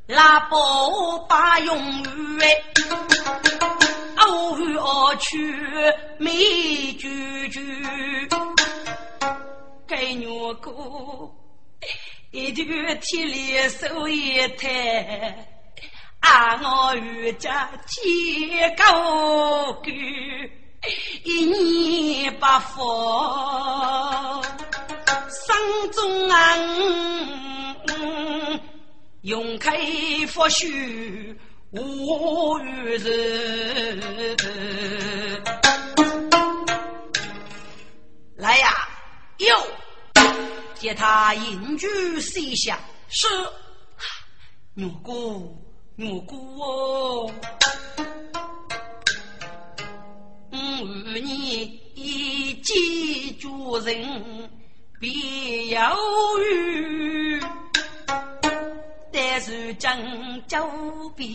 [0.06, 3.39] 拉宝把用语，偶
[4.58, 5.54] 遇而去
[6.18, 7.60] 没句句，
[9.86, 11.34] 该女姑
[12.30, 12.62] 一头
[13.00, 15.48] 铁里手一抬，
[16.20, 19.90] 啊我与家结高沟，
[21.24, 22.82] 一年不复，
[25.28, 26.56] 生中啊，
[29.22, 29.76] 永开
[30.28, 31.36] 福须
[31.72, 34.36] 无余人。
[38.36, 38.88] 来呀，
[39.38, 39.56] 又！
[40.74, 41.86] 见他隐居
[42.20, 43.28] 西下，是
[44.74, 45.54] 女姑
[45.94, 47.30] 女姑哦，
[50.50, 50.56] 五
[51.12, 51.22] 年
[51.94, 54.50] 一见主人
[54.98, 55.78] 别犹
[56.50, 57.38] 豫，
[59.20, 59.74] 但是？
[59.74, 59.98] 将
[60.48, 60.58] 就
[61.14, 61.26] 别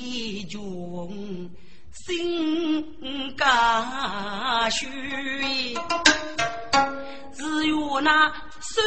[0.49, 1.49] 穷，
[1.93, 2.83] 心
[3.36, 4.88] 肝虚。
[7.33, 8.27] 只有那
[8.59, 8.83] 生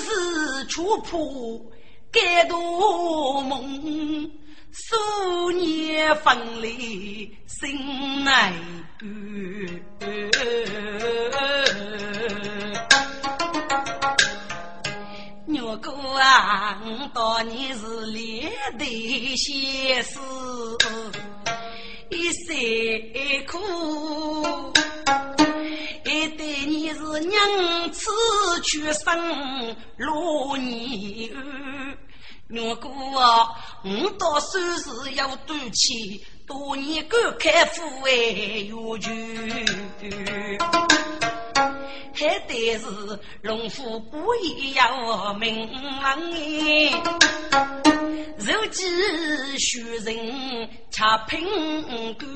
[0.00, 1.58] 死出破，
[2.10, 4.30] 感动梦，
[4.70, 8.52] 数年分离心难安。
[16.22, 18.48] 啊，我当年是连
[18.78, 20.20] 队先师，
[22.10, 24.72] 一生苦。
[26.04, 28.08] 一对你是娘子
[28.62, 31.98] 去生罗女儿，
[32.46, 39.12] 如果我到手时要赌气，多年敢开富为有权，
[42.14, 42.86] 还得是
[43.42, 45.68] 龙虎不一样命
[46.34, 47.02] 硬，
[48.38, 51.44] 如今许人恰凭
[52.14, 52.28] 官。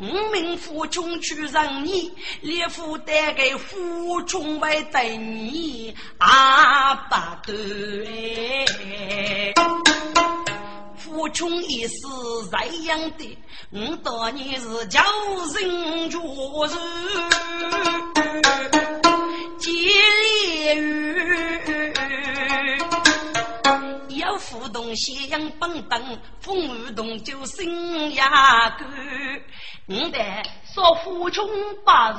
[0.00, 8.64] 我命夫穷去让你，连夫带给夫穷为对你阿不对。
[10.96, 11.94] 夫穷一世
[12.48, 13.38] 这样的，
[13.70, 14.98] 我当年是叫
[15.60, 16.18] 人绝
[16.68, 16.74] 世，
[19.58, 19.68] 结
[20.72, 20.74] 烈
[24.88, 28.88] 互动西洋蹦蹦，风雨动就心呀干。
[29.86, 30.18] 我得
[30.72, 31.46] 说父穷
[31.84, 32.16] 八日，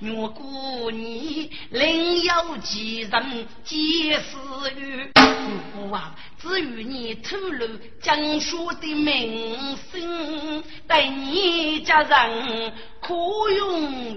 [0.00, 2.32] 若过你另有
[2.62, 4.36] 其人皆死
[4.76, 5.12] 于。
[5.14, 7.68] 父啊，只与你透露
[8.00, 13.14] 江书的名声，待你家人可
[13.56, 14.16] 用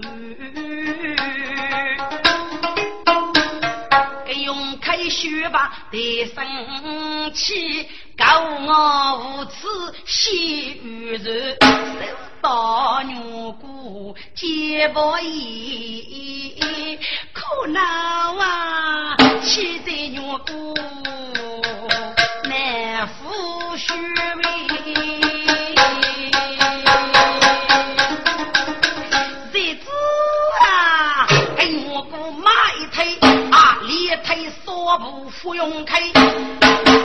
[5.06, 8.24] 用开学吧的生气，告
[8.66, 9.52] 我无耻
[10.04, 11.66] 戏愚人，手
[12.42, 16.98] 到牛骨接不义，
[17.32, 17.80] 可恼
[18.36, 19.16] 啊！
[19.44, 20.74] 气在牛骨
[22.48, 24.46] 难复虚伪。
[35.46, 36.00] 不用开，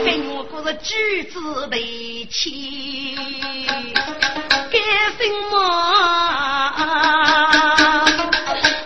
[0.03, 3.15] 跟我哥是举子背起，
[4.71, 4.81] 干
[5.15, 5.59] 什么？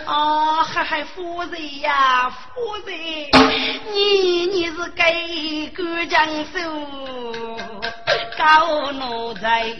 [0.05, 2.97] 啊，还还夫人呀，夫人，
[3.93, 6.59] 你你是给个将手
[8.37, 9.73] 高奴才，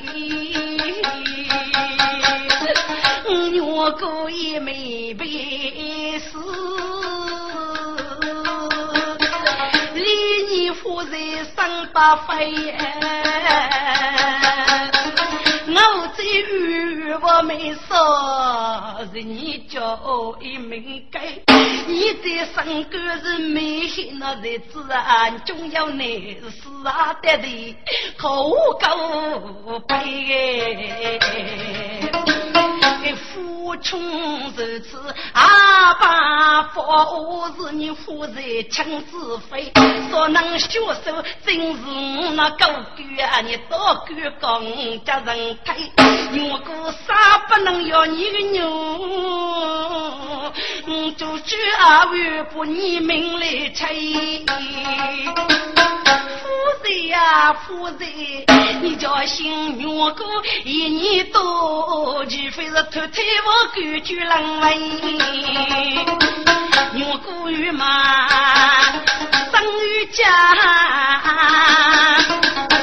[3.62, 6.40] 我哥也没背死。
[11.56, 12.76] 人生不飞，
[15.68, 21.22] 我在雨我没说，是你叫一名该，
[21.88, 27.76] 你在生个是没心那日子啊，总要你死啊得的，
[28.18, 29.96] 可够悲。
[33.06, 34.02] 给父穷
[34.58, 35.00] 如此，
[35.34, 38.34] 阿爸父我是你夫人
[38.72, 39.72] 亲自飞，
[40.10, 43.42] 所能学手真是我那狗狗啊！
[43.42, 44.06] 你多狗
[44.42, 45.92] 讲家人推，
[46.50, 50.52] 我哥啥不能要你的牛，
[50.88, 54.44] 嗯，就只阿为不你命来催。
[56.42, 58.00] 夫人呀，夫人，
[58.82, 60.26] 你叫姓我哥
[60.64, 62.95] 一年多，除非是。
[62.96, 64.80] 偷替我感觉冷温，
[66.94, 68.40] 牛骨与马
[69.52, 70.24] 生与家，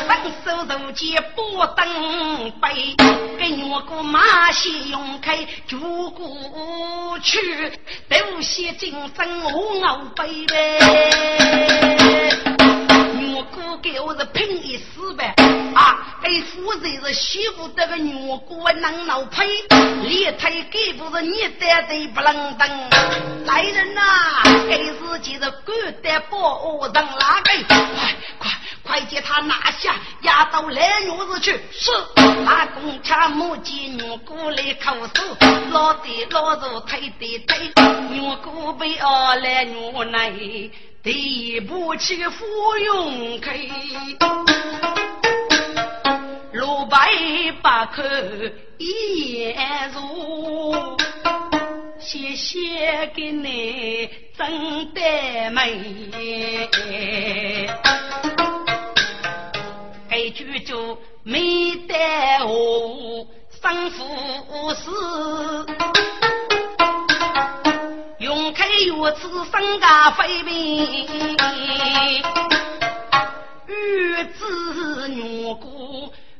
[0.07, 0.11] 分
[0.45, 2.95] 手如剑不登杯，
[3.39, 5.79] 给牛骨马先用开九
[6.11, 7.73] 骨去，
[8.11, 10.79] 都写今生我牛背呗，
[13.19, 15.35] 牛骨给我是拼一死呗。
[16.23, 18.15] 啊，给夫人是媳妇得个女
[18.47, 19.45] 姑能老配，
[20.03, 22.69] 连腿给不是你带的不能等。
[23.45, 24.03] 来人呐，
[24.69, 27.65] 给自己的狗带包让哪个？
[27.97, 28.51] 快快
[28.85, 31.53] 快接他拿下，押到来女子去。
[31.73, 31.91] 是，
[32.45, 35.23] 那公差母鸡女姑来口诉，
[35.73, 37.73] 老的老子推的推，
[38.11, 40.33] 女姑被二来女奶。
[41.03, 41.11] 第
[41.49, 42.45] 一步起芙
[42.87, 43.59] 蓉开，
[46.53, 47.09] 六百
[47.63, 48.03] 八口
[48.77, 50.97] 一言入，
[51.99, 55.01] 谢谢给你真的
[55.51, 56.69] 美，
[60.11, 61.95] 这句就没得
[62.45, 63.27] 我
[63.63, 64.91] 生福事。
[68.19, 71.07] 用开月子生家飞兵，
[73.67, 75.72] 玉子女姑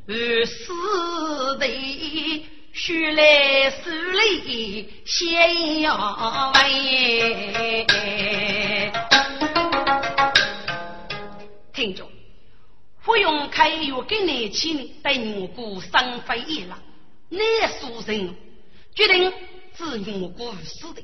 [0.05, 7.87] 二四的，须来手里先要问。
[11.71, 12.05] 听着，
[13.05, 16.77] 不用开药给你去呢，带女姑生飞一了，
[17.29, 18.35] 那书生
[18.93, 19.31] 决定
[19.73, 21.01] 自女姑死的。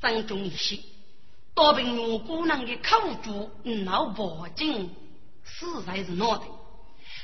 [0.00, 0.78] 山中一些，
[1.54, 4.88] 多凭女姑娘的口诀，闹报警，
[5.44, 6.44] 死在是哪的？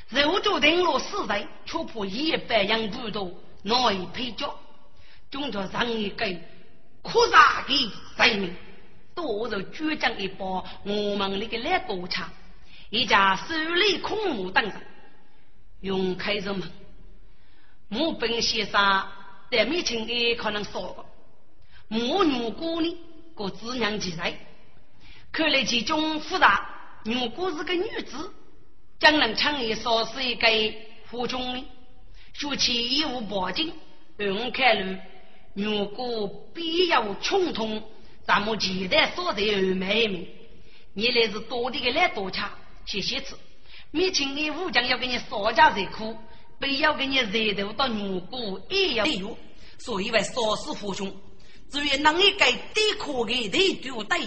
[0.08, 3.32] 肉就定了死在，却怕一百人不多，
[3.62, 4.54] 难以配角，
[5.30, 6.24] 中着上一个
[7.02, 8.54] 可杀的生命，
[9.14, 10.44] 多肉倔强一把，
[10.84, 12.30] 我们那个来多长，
[12.90, 14.76] 一家手里空木等着，
[15.80, 16.70] 用开着门，
[17.88, 19.06] 木本先生
[19.50, 21.06] 在面前的可能说过。
[21.88, 22.98] 母女姑呢，
[23.34, 24.38] 各自娘几岁？
[25.32, 26.70] 看来其中复杂。
[27.04, 28.32] 女姑是个女子，
[28.98, 30.48] 将能抢一说是一个
[31.06, 31.64] 父兄呢？
[32.32, 33.72] 说起义务报警，
[34.18, 34.96] 用开路，
[35.54, 37.82] 女姑必要穷通，
[38.26, 40.26] 咱们期待所在而美名。
[40.94, 42.40] 你来是多的个来多吃，
[42.86, 43.34] 谢谢吃。
[43.90, 46.16] 没请你武将要给你少加热苦，
[46.58, 49.36] 非要给你热头到女姑也要有，
[49.78, 51.14] 所以为少死父兄。
[51.70, 54.18] 至于哪一个抵可的对对待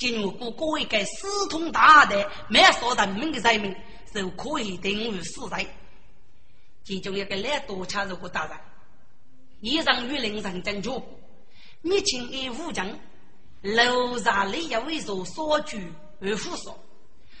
[0.00, 3.76] 遇，经过各位个私通大的没说人民的人民，
[4.14, 5.68] 就可以定为死罪。
[6.84, 8.56] 其中一个来多恰如果大人，
[9.60, 10.90] 以上与令人正确，
[11.82, 12.98] 密请一武将
[13.60, 16.76] 楼上里要为所所居而复说，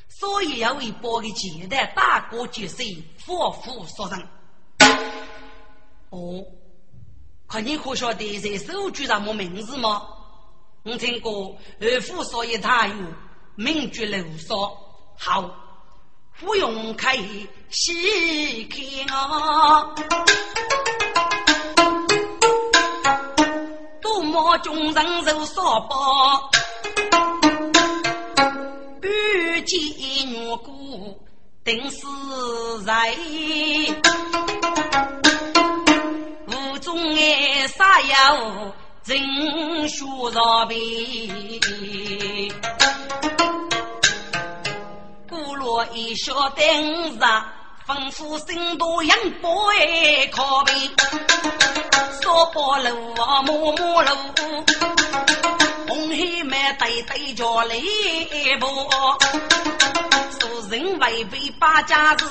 [0.08, 2.86] 所以要为包的简单大国决胜，
[3.18, 4.28] 佛父所人。
[6.10, 6.44] 哦。
[7.46, 10.06] 可你可晓得在手举什么名字吗？
[10.82, 12.94] 我听过二夫说一他有
[13.54, 14.78] 名绝楼说
[15.18, 15.50] 好，
[16.38, 17.18] 不用开
[17.68, 18.64] 细
[19.06, 19.94] 看啊，
[24.00, 26.50] 多么众人受所报，
[29.02, 29.78] 遇见
[30.30, 31.20] 女姑
[31.62, 32.06] 定是
[32.86, 32.94] 人。
[37.22, 38.74] 爱啥要
[39.10, 39.18] 真
[39.88, 40.76] 学着背，
[45.28, 47.44] 古罗一小灯上，
[47.84, 50.72] 丰富深度养波爱靠背，
[52.22, 54.10] 少波路啊，摸摸路，
[55.88, 57.74] 红黑麦对对着来
[58.60, 59.18] 波。
[60.70, 62.24] 人违背八家子，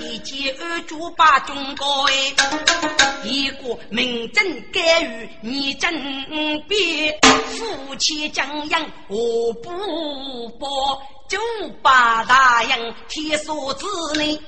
[0.00, 2.12] 一见二主把中国哎，
[3.24, 5.92] 一个明正干预你正
[6.68, 7.18] 边，
[7.48, 11.02] 夫妻将养何不报？
[11.26, 11.40] 九
[11.82, 14.38] 八大洋天所之内，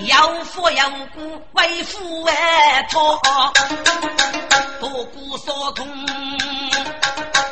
[0.00, 0.82] 有福有
[1.14, 3.18] 故为父而托，
[4.78, 5.86] 多故所通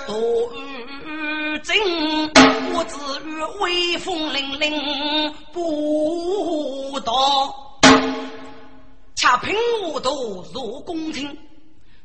[0.07, 0.15] 多。
[1.65, 1.75] 真，
[2.75, 2.95] 我只
[3.27, 7.81] 与威风凛凛不道，
[9.17, 11.27] 恰凭我都入宫廷，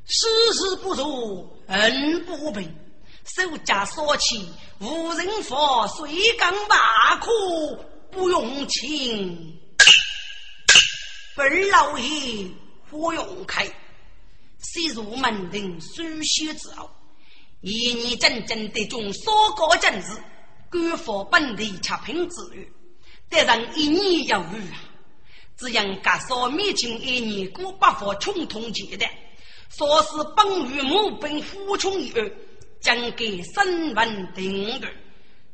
[0.06, 2.74] 事事不如恩不平，
[3.26, 4.50] 守家所起
[4.80, 7.30] 无人防，水缸马可
[8.12, 9.60] 不用情。
[11.36, 12.50] 本老爷
[12.90, 13.70] 不用开，
[14.60, 16.90] 虽入门庭书写之后。
[17.62, 20.08] 一年真正的种所过政治，
[20.72, 22.72] 官府本地吃品之余，
[23.30, 24.80] 得人一年有余啊！
[25.58, 29.12] 只因格少灭清一年过百佛穷通阶段，
[29.70, 32.22] 说是本与母本夫穷以后，
[32.80, 34.88] 将给身份定律。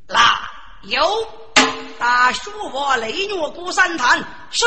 [0.07, 0.47] 那
[0.83, 1.27] 有
[1.97, 4.19] 大书我雷诺过三坛，
[4.51, 4.63] 是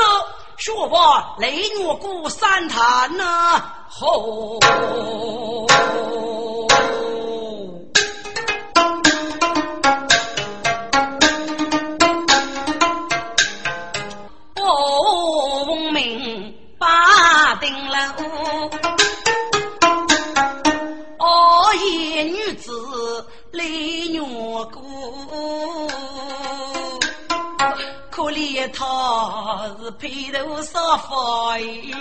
[0.57, 4.59] 说我雷诺过三坛呐，吼！
[17.61, 18.23] 定了屋，
[21.19, 25.91] 傲衣女子泪如沽，
[28.11, 31.93] 可怜他是披头散发衣，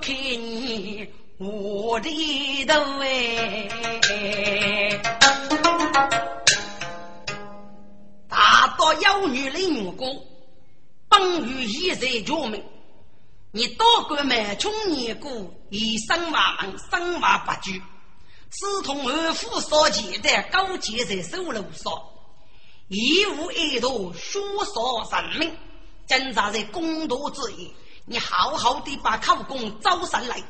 [0.00, 1.06] 看你
[1.38, 3.68] 我的头哎。
[8.40, 10.26] 大到妖女领员工，
[11.10, 12.64] 本于一在救命。
[13.50, 15.30] 你多管满穷年过，
[15.68, 17.78] 一生万门，生娃不绝。
[18.50, 21.92] 私同二夫所见的高洁在手路上，
[22.88, 25.54] 义无爱徒，疏少人命，
[26.06, 27.70] 挣扎在公道之夜。
[28.06, 30.42] 你好好的把口供招上来，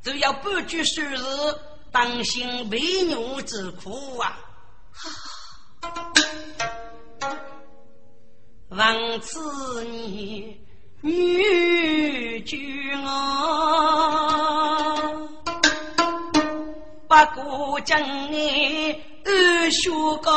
[0.00, 1.18] 只要不拘数日，
[1.90, 4.38] 当心为奴之苦啊！
[8.74, 10.58] 王此你。
[11.02, 13.12] 女君啊，
[17.08, 18.00] 不过将
[18.32, 18.92] 你
[19.24, 19.90] 二学
[20.22, 20.30] 改，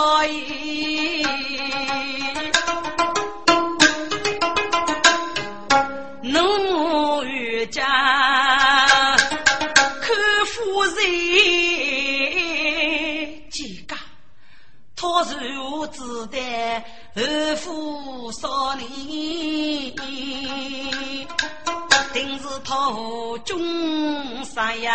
[6.24, 7.86] 奴与家
[10.02, 10.14] 可
[10.46, 10.96] 夫人
[13.52, 13.96] 几个，
[14.96, 16.38] 他如子的。
[17.18, 18.86] 二夫少年，
[22.12, 24.92] 定是头中山腰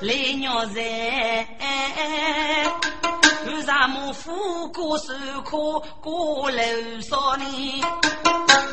[0.00, 1.44] 来鸟在，
[3.48, 5.12] 为啥么富过手
[5.44, 6.62] 可过楼
[7.00, 7.82] 少年？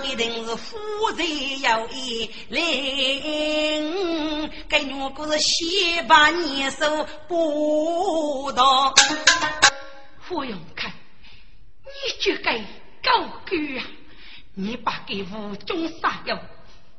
[0.04, 0.78] 一定是夫
[1.18, 2.62] 人要一领，
[4.70, 8.94] 该女姑是先把年手不到，
[10.28, 10.92] 不用看。
[12.04, 12.60] 你就该
[13.04, 13.84] 高官啊！
[14.54, 16.40] 你把给吴中杀掉，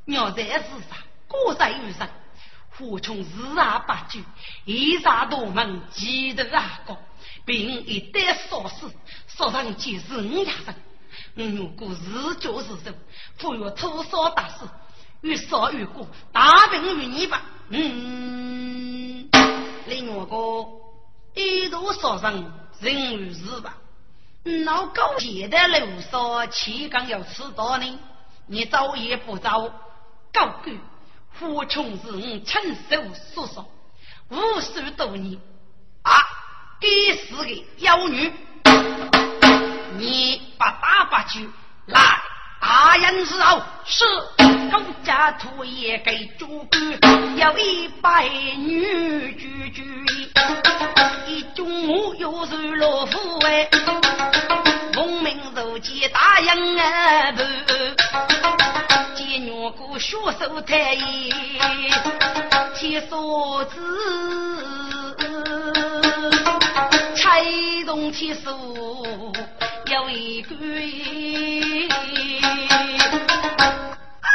[0.05, 0.99] 鸟在世上，
[1.29, 2.09] 国在于人。
[2.75, 4.19] 胡从日啊八九，
[4.65, 6.97] 一杀多门，几得阿哥，
[7.45, 8.91] 并一旦烧死，
[9.29, 10.75] 烧上几十五家人。
[11.37, 12.93] 我如果日久日寿，
[13.37, 14.65] 不若土烧大事，
[15.21, 17.43] 越烧越过，大病于你吧。
[17.69, 19.29] 嗯，
[19.87, 20.67] 另外个
[21.35, 22.33] 一度烧上
[22.81, 23.77] 人与日吧。
[24.45, 27.99] 老狗血的路上，气刚要迟到呢，
[28.47, 29.73] 你走也不走，
[30.33, 30.77] 高官
[31.39, 33.65] 胡琼是我亲手所杀，
[34.31, 35.39] 无数多年
[36.03, 36.13] 啊！
[36.81, 38.33] 该死的妖女，
[39.97, 41.49] 你把大把去
[41.87, 42.01] 来，
[42.61, 44.05] 大人之后是
[44.73, 50.05] 高家土也给主官，有一百女居居，
[51.29, 53.71] 一中午又是老夫哎。
[55.83, 57.43] 见大英儿不，
[59.17, 61.03] 见女姑血手太严，
[62.77, 63.75] 天梭子，
[67.17, 68.47] 吹动天梭
[69.87, 70.55] 有一个，
[74.21, 74.27] 啊，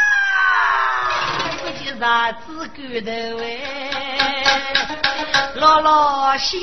[1.61, 3.45] 不见啥子骨头哎，
[5.55, 6.57] 老老些。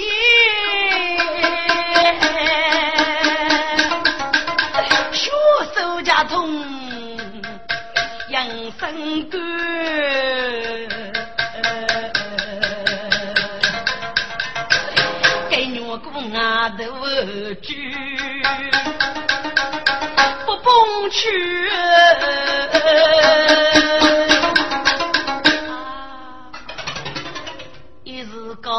[8.85, 9.41] 养生肝，
[15.49, 16.85] 给女姑牙头
[17.63, 17.73] 猪，
[20.45, 21.17] 不去。
[28.05, 28.71] 一时个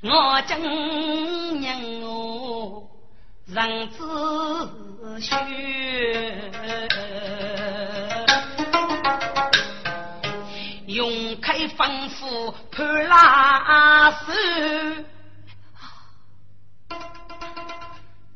[0.00, 2.84] 我真娘哦，
[3.48, 3.98] 人子。
[5.20, 5.34] 血，
[11.78, 14.32] 用开丰富潘拉手，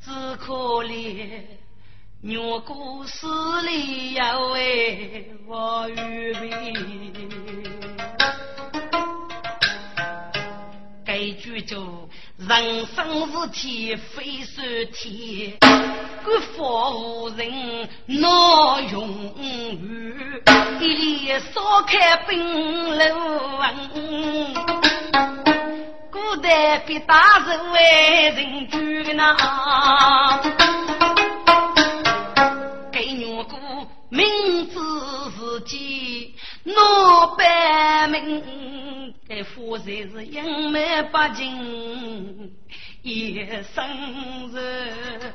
[0.00, 1.42] 只可怜
[2.20, 3.26] 牛姑死
[3.62, 6.72] 里有为我预备。
[11.04, 12.08] 该剧中
[12.48, 15.56] 人生是天非是天。
[16.24, 17.88] 官夫人
[18.20, 20.42] 闹永语，
[20.80, 23.04] 一里烧开冰楼
[23.58, 23.74] 文，
[26.10, 29.36] 古代比大人为人居呢，
[32.90, 33.56] 给女姑
[34.08, 34.80] 名字
[35.36, 36.34] 是己
[36.64, 38.42] 闹百名，
[39.34, 42.52] 给夫人是英美八经
[43.00, 43.82] 也生
[44.52, 45.32] 日。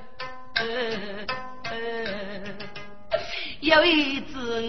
[3.60, 4.62] 有一只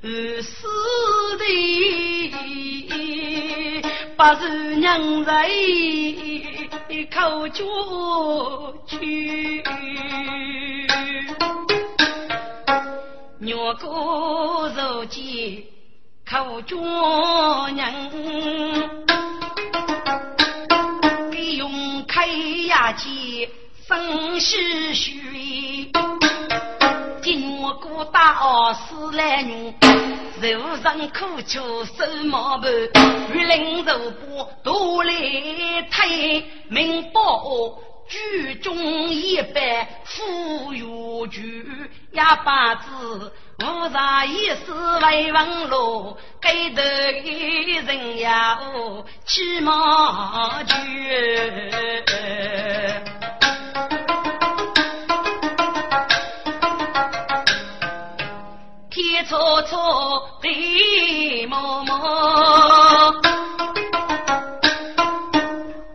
[0.00, 0.66] 鱼，死
[1.38, 1.44] 的
[4.16, 5.50] 把是娘在
[7.10, 7.64] 口角
[8.86, 9.62] 去，
[13.40, 15.66] 鸟哥如今
[16.28, 16.76] 口角
[17.68, 17.88] 娘，
[21.30, 22.26] 给用开
[22.66, 23.48] 牙去。
[23.86, 25.92] 生是虚，
[27.22, 29.72] 今我孤打二四来女，
[30.40, 32.68] 肉身苦求手毛白，
[33.32, 35.12] 玉林肉波多来
[35.92, 37.44] 推，明报
[38.08, 41.64] 举中一般富有局，
[42.10, 48.58] 也把子无啥意思为王罗，给得一人要
[49.24, 50.74] 骑马去。
[59.28, 61.98] 错错地默默，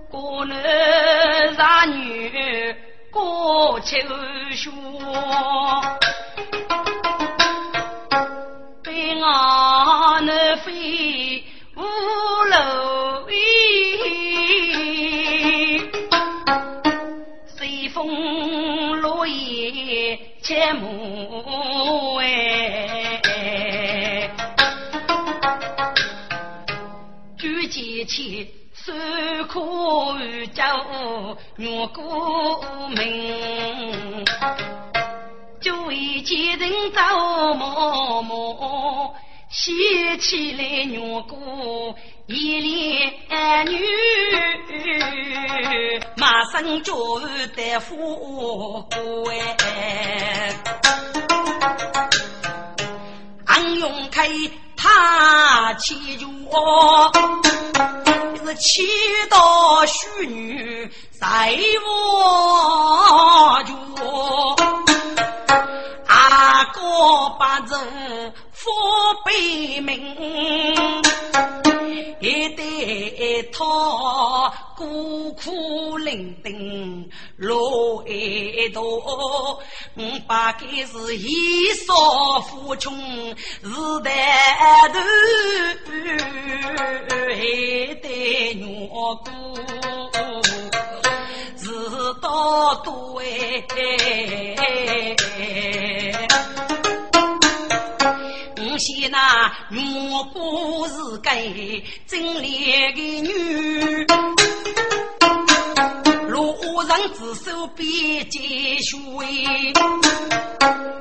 [0.09, 2.76] 过男杀女
[3.09, 3.95] 过秋
[4.53, 4.70] 雪，
[9.02, 11.43] 被俺那飞
[11.76, 11.82] 五
[12.52, 13.34] 楼雨，
[17.47, 22.28] 随风落叶千亩哎。
[28.08, 28.91] 前手
[29.47, 29.60] 可
[30.54, 30.64] 叫
[31.58, 33.40] 月过明，
[39.62, 41.95] 默，写起来月过
[42.26, 43.14] 一连
[43.68, 43.78] 女，
[46.18, 47.20] 马上就
[47.55, 49.39] 得富贵。
[53.45, 54.28] 俺用开
[54.76, 56.26] 他起脚。
[58.43, 58.82] 是七
[59.30, 61.55] 道虚女在
[61.86, 63.72] 我家，
[66.07, 68.70] 阿哥把人父
[69.26, 69.91] 辈名。
[72.20, 72.64] 一代
[73.51, 82.93] 他孤苦伶仃落一道，我八该是一少富穷
[83.36, 83.70] 是
[84.03, 84.12] 带
[84.93, 84.99] 头，
[87.34, 88.09] 一代
[88.53, 88.95] 女姑
[91.57, 91.66] 是
[92.22, 93.26] 道多哎。
[98.82, 101.29] 些那我不是个
[102.07, 104.05] 真烈的女，
[106.27, 106.55] 路
[106.88, 108.39] 上只手边接
[108.82, 109.71] 水，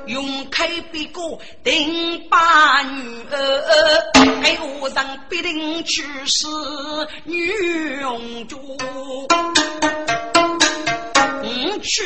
[0.05, 4.11] 用开笔过定把女儿，
[4.43, 6.45] 给路上必定去世
[7.23, 8.77] 女用主。
[11.81, 12.03] 娶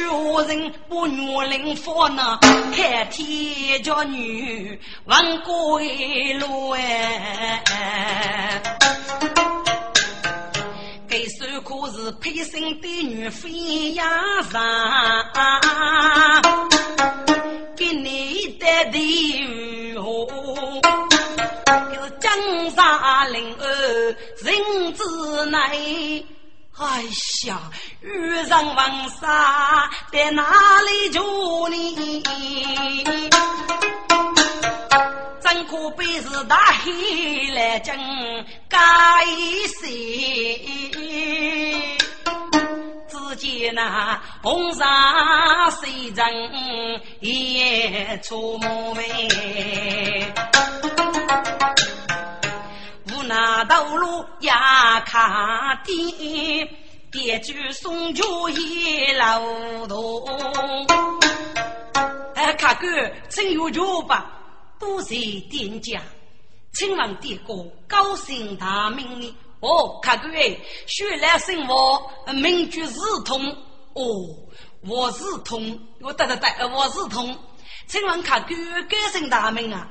[0.47, 2.39] 人不女人佛呢，
[2.73, 7.61] 看天叫女往归路哎。
[11.07, 14.03] 给手可是配生的女飞呀
[14.51, 14.61] 上，
[17.75, 20.27] 给你的的哦，
[21.91, 22.31] 是江
[22.71, 23.65] 山灵儿
[24.41, 24.55] 人
[24.93, 25.03] 之
[25.45, 26.25] 内。
[26.77, 27.03] 哎
[27.47, 27.71] 呀，
[28.01, 30.43] 遇上王沙在哪
[30.81, 32.23] 里住呢？
[35.41, 37.97] 真可悲是大黑来争
[38.67, 38.77] 该
[39.79, 40.59] 谁？
[43.07, 48.69] 只见那红纱谁人也出门。
[53.27, 56.69] 那道路呀，卡的，
[57.11, 59.41] 别具送酒一老
[59.87, 60.23] 多。
[62.35, 62.87] 哎，卡哥，
[63.29, 64.31] 真有酒吧？
[64.79, 65.15] 多谢
[65.49, 66.01] 店家，
[66.73, 67.53] 请问店哥
[67.87, 69.35] 高姓大名呢？
[69.61, 70.55] 哦，卡哥哎，
[70.85, 73.49] 学来生活，名句字通。
[73.93, 74.03] 哦，
[74.87, 77.35] 我是通，我得得得，我是通。
[77.87, 79.89] 请问看官改姓大名啊？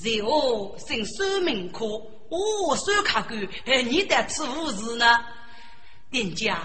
[0.00, 1.86] 哦，然后姓孙明科。
[1.86, 5.18] 哦，孙卡官，哎，你的此物事呢？
[6.12, 6.62] 店家，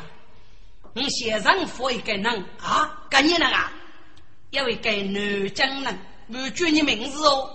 [0.93, 3.73] 我先生扶一个人啊，干你人啊？
[4.51, 7.49] 一位该南京人，我叫你名字哦。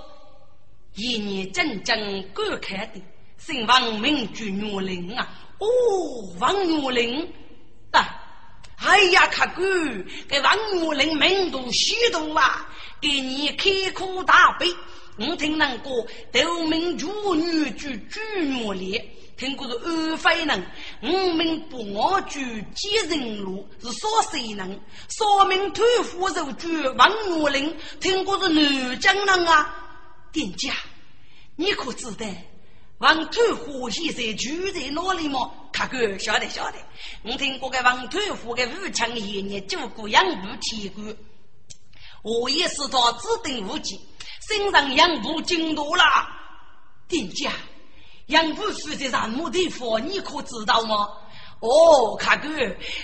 [0.97, 3.01] 一年真正观看的，
[3.39, 5.29] 姓王名叫岳林啊。
[5.59, 5.67] 哦，
[6.41, 7.33] 王岳林，
[7.93, 8.01] 对。
[8.79, 12.69] 哎呀，客官，给王岳林名度虚度啊，
[13.01, 14.67] 给你开库大悲。
[15.17, 19.11] 我听人过斗名主女主朱岳林。
[19.37, 20.67] 听过是安徽人，
[21.03, 24.81] 五名不我举几人路是陕西人？
[25.09, 29.75] 少名土夫肉举王岳林，听过是南京人啊！
[30.31, 30.75] 店家，
[31.57, 32.27] 你可知道
[32.99, 35.51] 王土夫现在住在哪里吗？
[35.73, 36.77] 卡哥晓得晓得，
[37.23, 41.17] 我听过个王土夫的武强爷爷做过养部天官，
[42.23, 43.99] 我也是他指定无忌，
[44.49, 46.05] 身上养部进多了，
[47.09, 47.51] 店家。
[48.27, 51.09] 杨府负责什么地方，你可知道吗？
[51.59, 52.49] 哦，卡哥，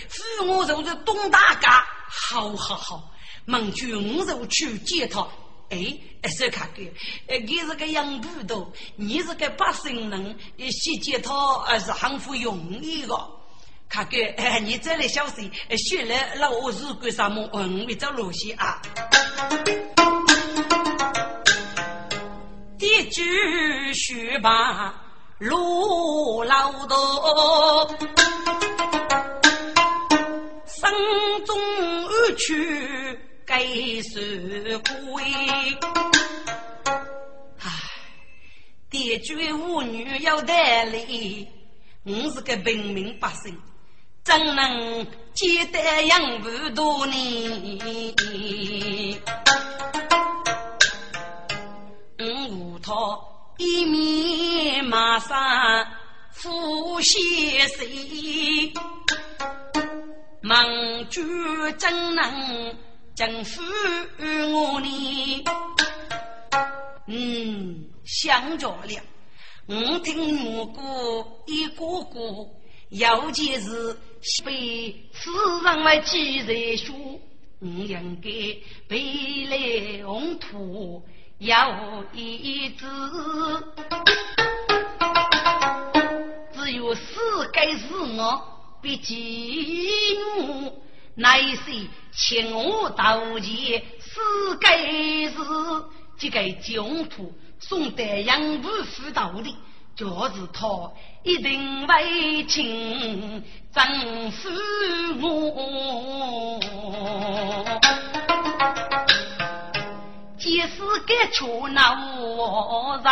[0.08, 3.10] 父我就是东大家，好好好，
[3.44, 5.26] 孟军就去接他。
[5.68, 5.98] 哎，
[6.28, 6.82] 是卡哥，
[7.26, 11.34] 呃，你是个杨部的，你是个百姓人，去接他
[11.66, 13.14] 呃是很不容易的。
[13.88, 18.80] 卡哥，哎，你这里小心，学来那我是干什么嗯，你走路线啊。
[22.78, 25.02] 第句续吧。
[25.38, 27.96] 路老多，
[30.66, 30.90] 山
[31.44, 31.58] 中
[32.06, 33.62] 安去该
[34.02, 35.22] 是归。
[37.58, 37.70] 唉，
[38.88, 41.46] 爹绝无女要带礼，
[42.04, 43.54] 我是个平民百姓，
[44.24, 47.12] 怎能接待养不多呢？
[52.18, 53.32] 嗯， 套。
[53.58, 55.86] 一面马上
[56.42, 58.72] 呼先水，
[60.42, 61.22] 孟主
[61.78, 62.76] 怎能
[63.14, 63.62] 征服
[64.52, 65.44] 我呢？
[67.06, 69.02] 嗯，想着了。
[69.66, 72.46] 我听我哥一个个，
[72.90, 73.96] 尤其是
[74.44, 75.30] 被世
[75.64, 77.20] 人来记在书，
[77.60, 78.30] 我应该
[78.86, 81.02] 背来红土。
[81.38, 81.54] 有
[82.14, 82.86] 一子，
[86.54, 88.42] 只有死该是我
[88.80, 90.82] 别激怒，
[91.14, 91.60] 乃是
[92.10, 95.36] 请我道歉，死该是
[96.16, 99.54] 这个净土送得杨部辅导的，
[99.94, 100.90] 就是他
[101.22, 104.48] 一定为情征服
[105.20, 106.60] 我。
[110.46, 110.68] 即使
[111.08, 113.10] 该出那我在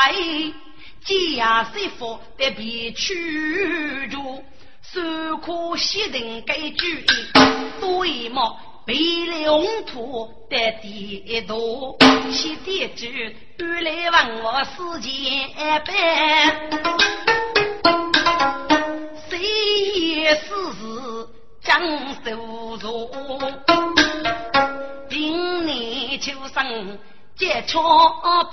[1.05, 4.41] 家媳妇的别去住，
[4.80, 7.07] 手可写定该句意，
[7.80, 8.57] 对么？
[8.87, 11.97] 为了红土得地多，
[12.30, 15.12] 写地址，原来问我时间
[15.85, 15.93] 办，
[19.28, 20.47] 谁也是
[21.64, 21.82] 将
[22.22, 23.53] 手镯，
[25.11, 26.97] 今年秋生。
[27.37, 27.80] 结桥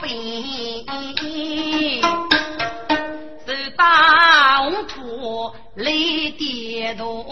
[0.02, 0.10] 边，
[3.46, 5.92] 是大红土来
[6.36, 7.24] 跌动，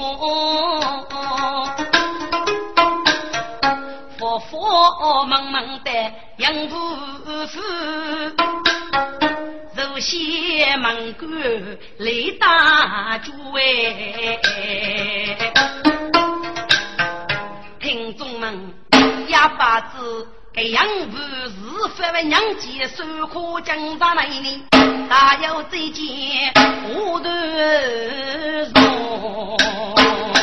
[4.20, 5.92] 佛佛蒙蒙的
[6.38, 6.76] 杨步
[7.48, 7.60] 夫，
[9.76, 11.32] 如些门关
[11.98, 14.38] 来打主哎，
[17.80, 18.72] 听众们
[19.30, 20.28] 哑巴子。
[20.52, 24.62] 给杨府是分为娘家受苦将大美女，
[25.08, 26.52] 大有再见
[26.90, 27.30] 无头
[28.74, 30.39] 容。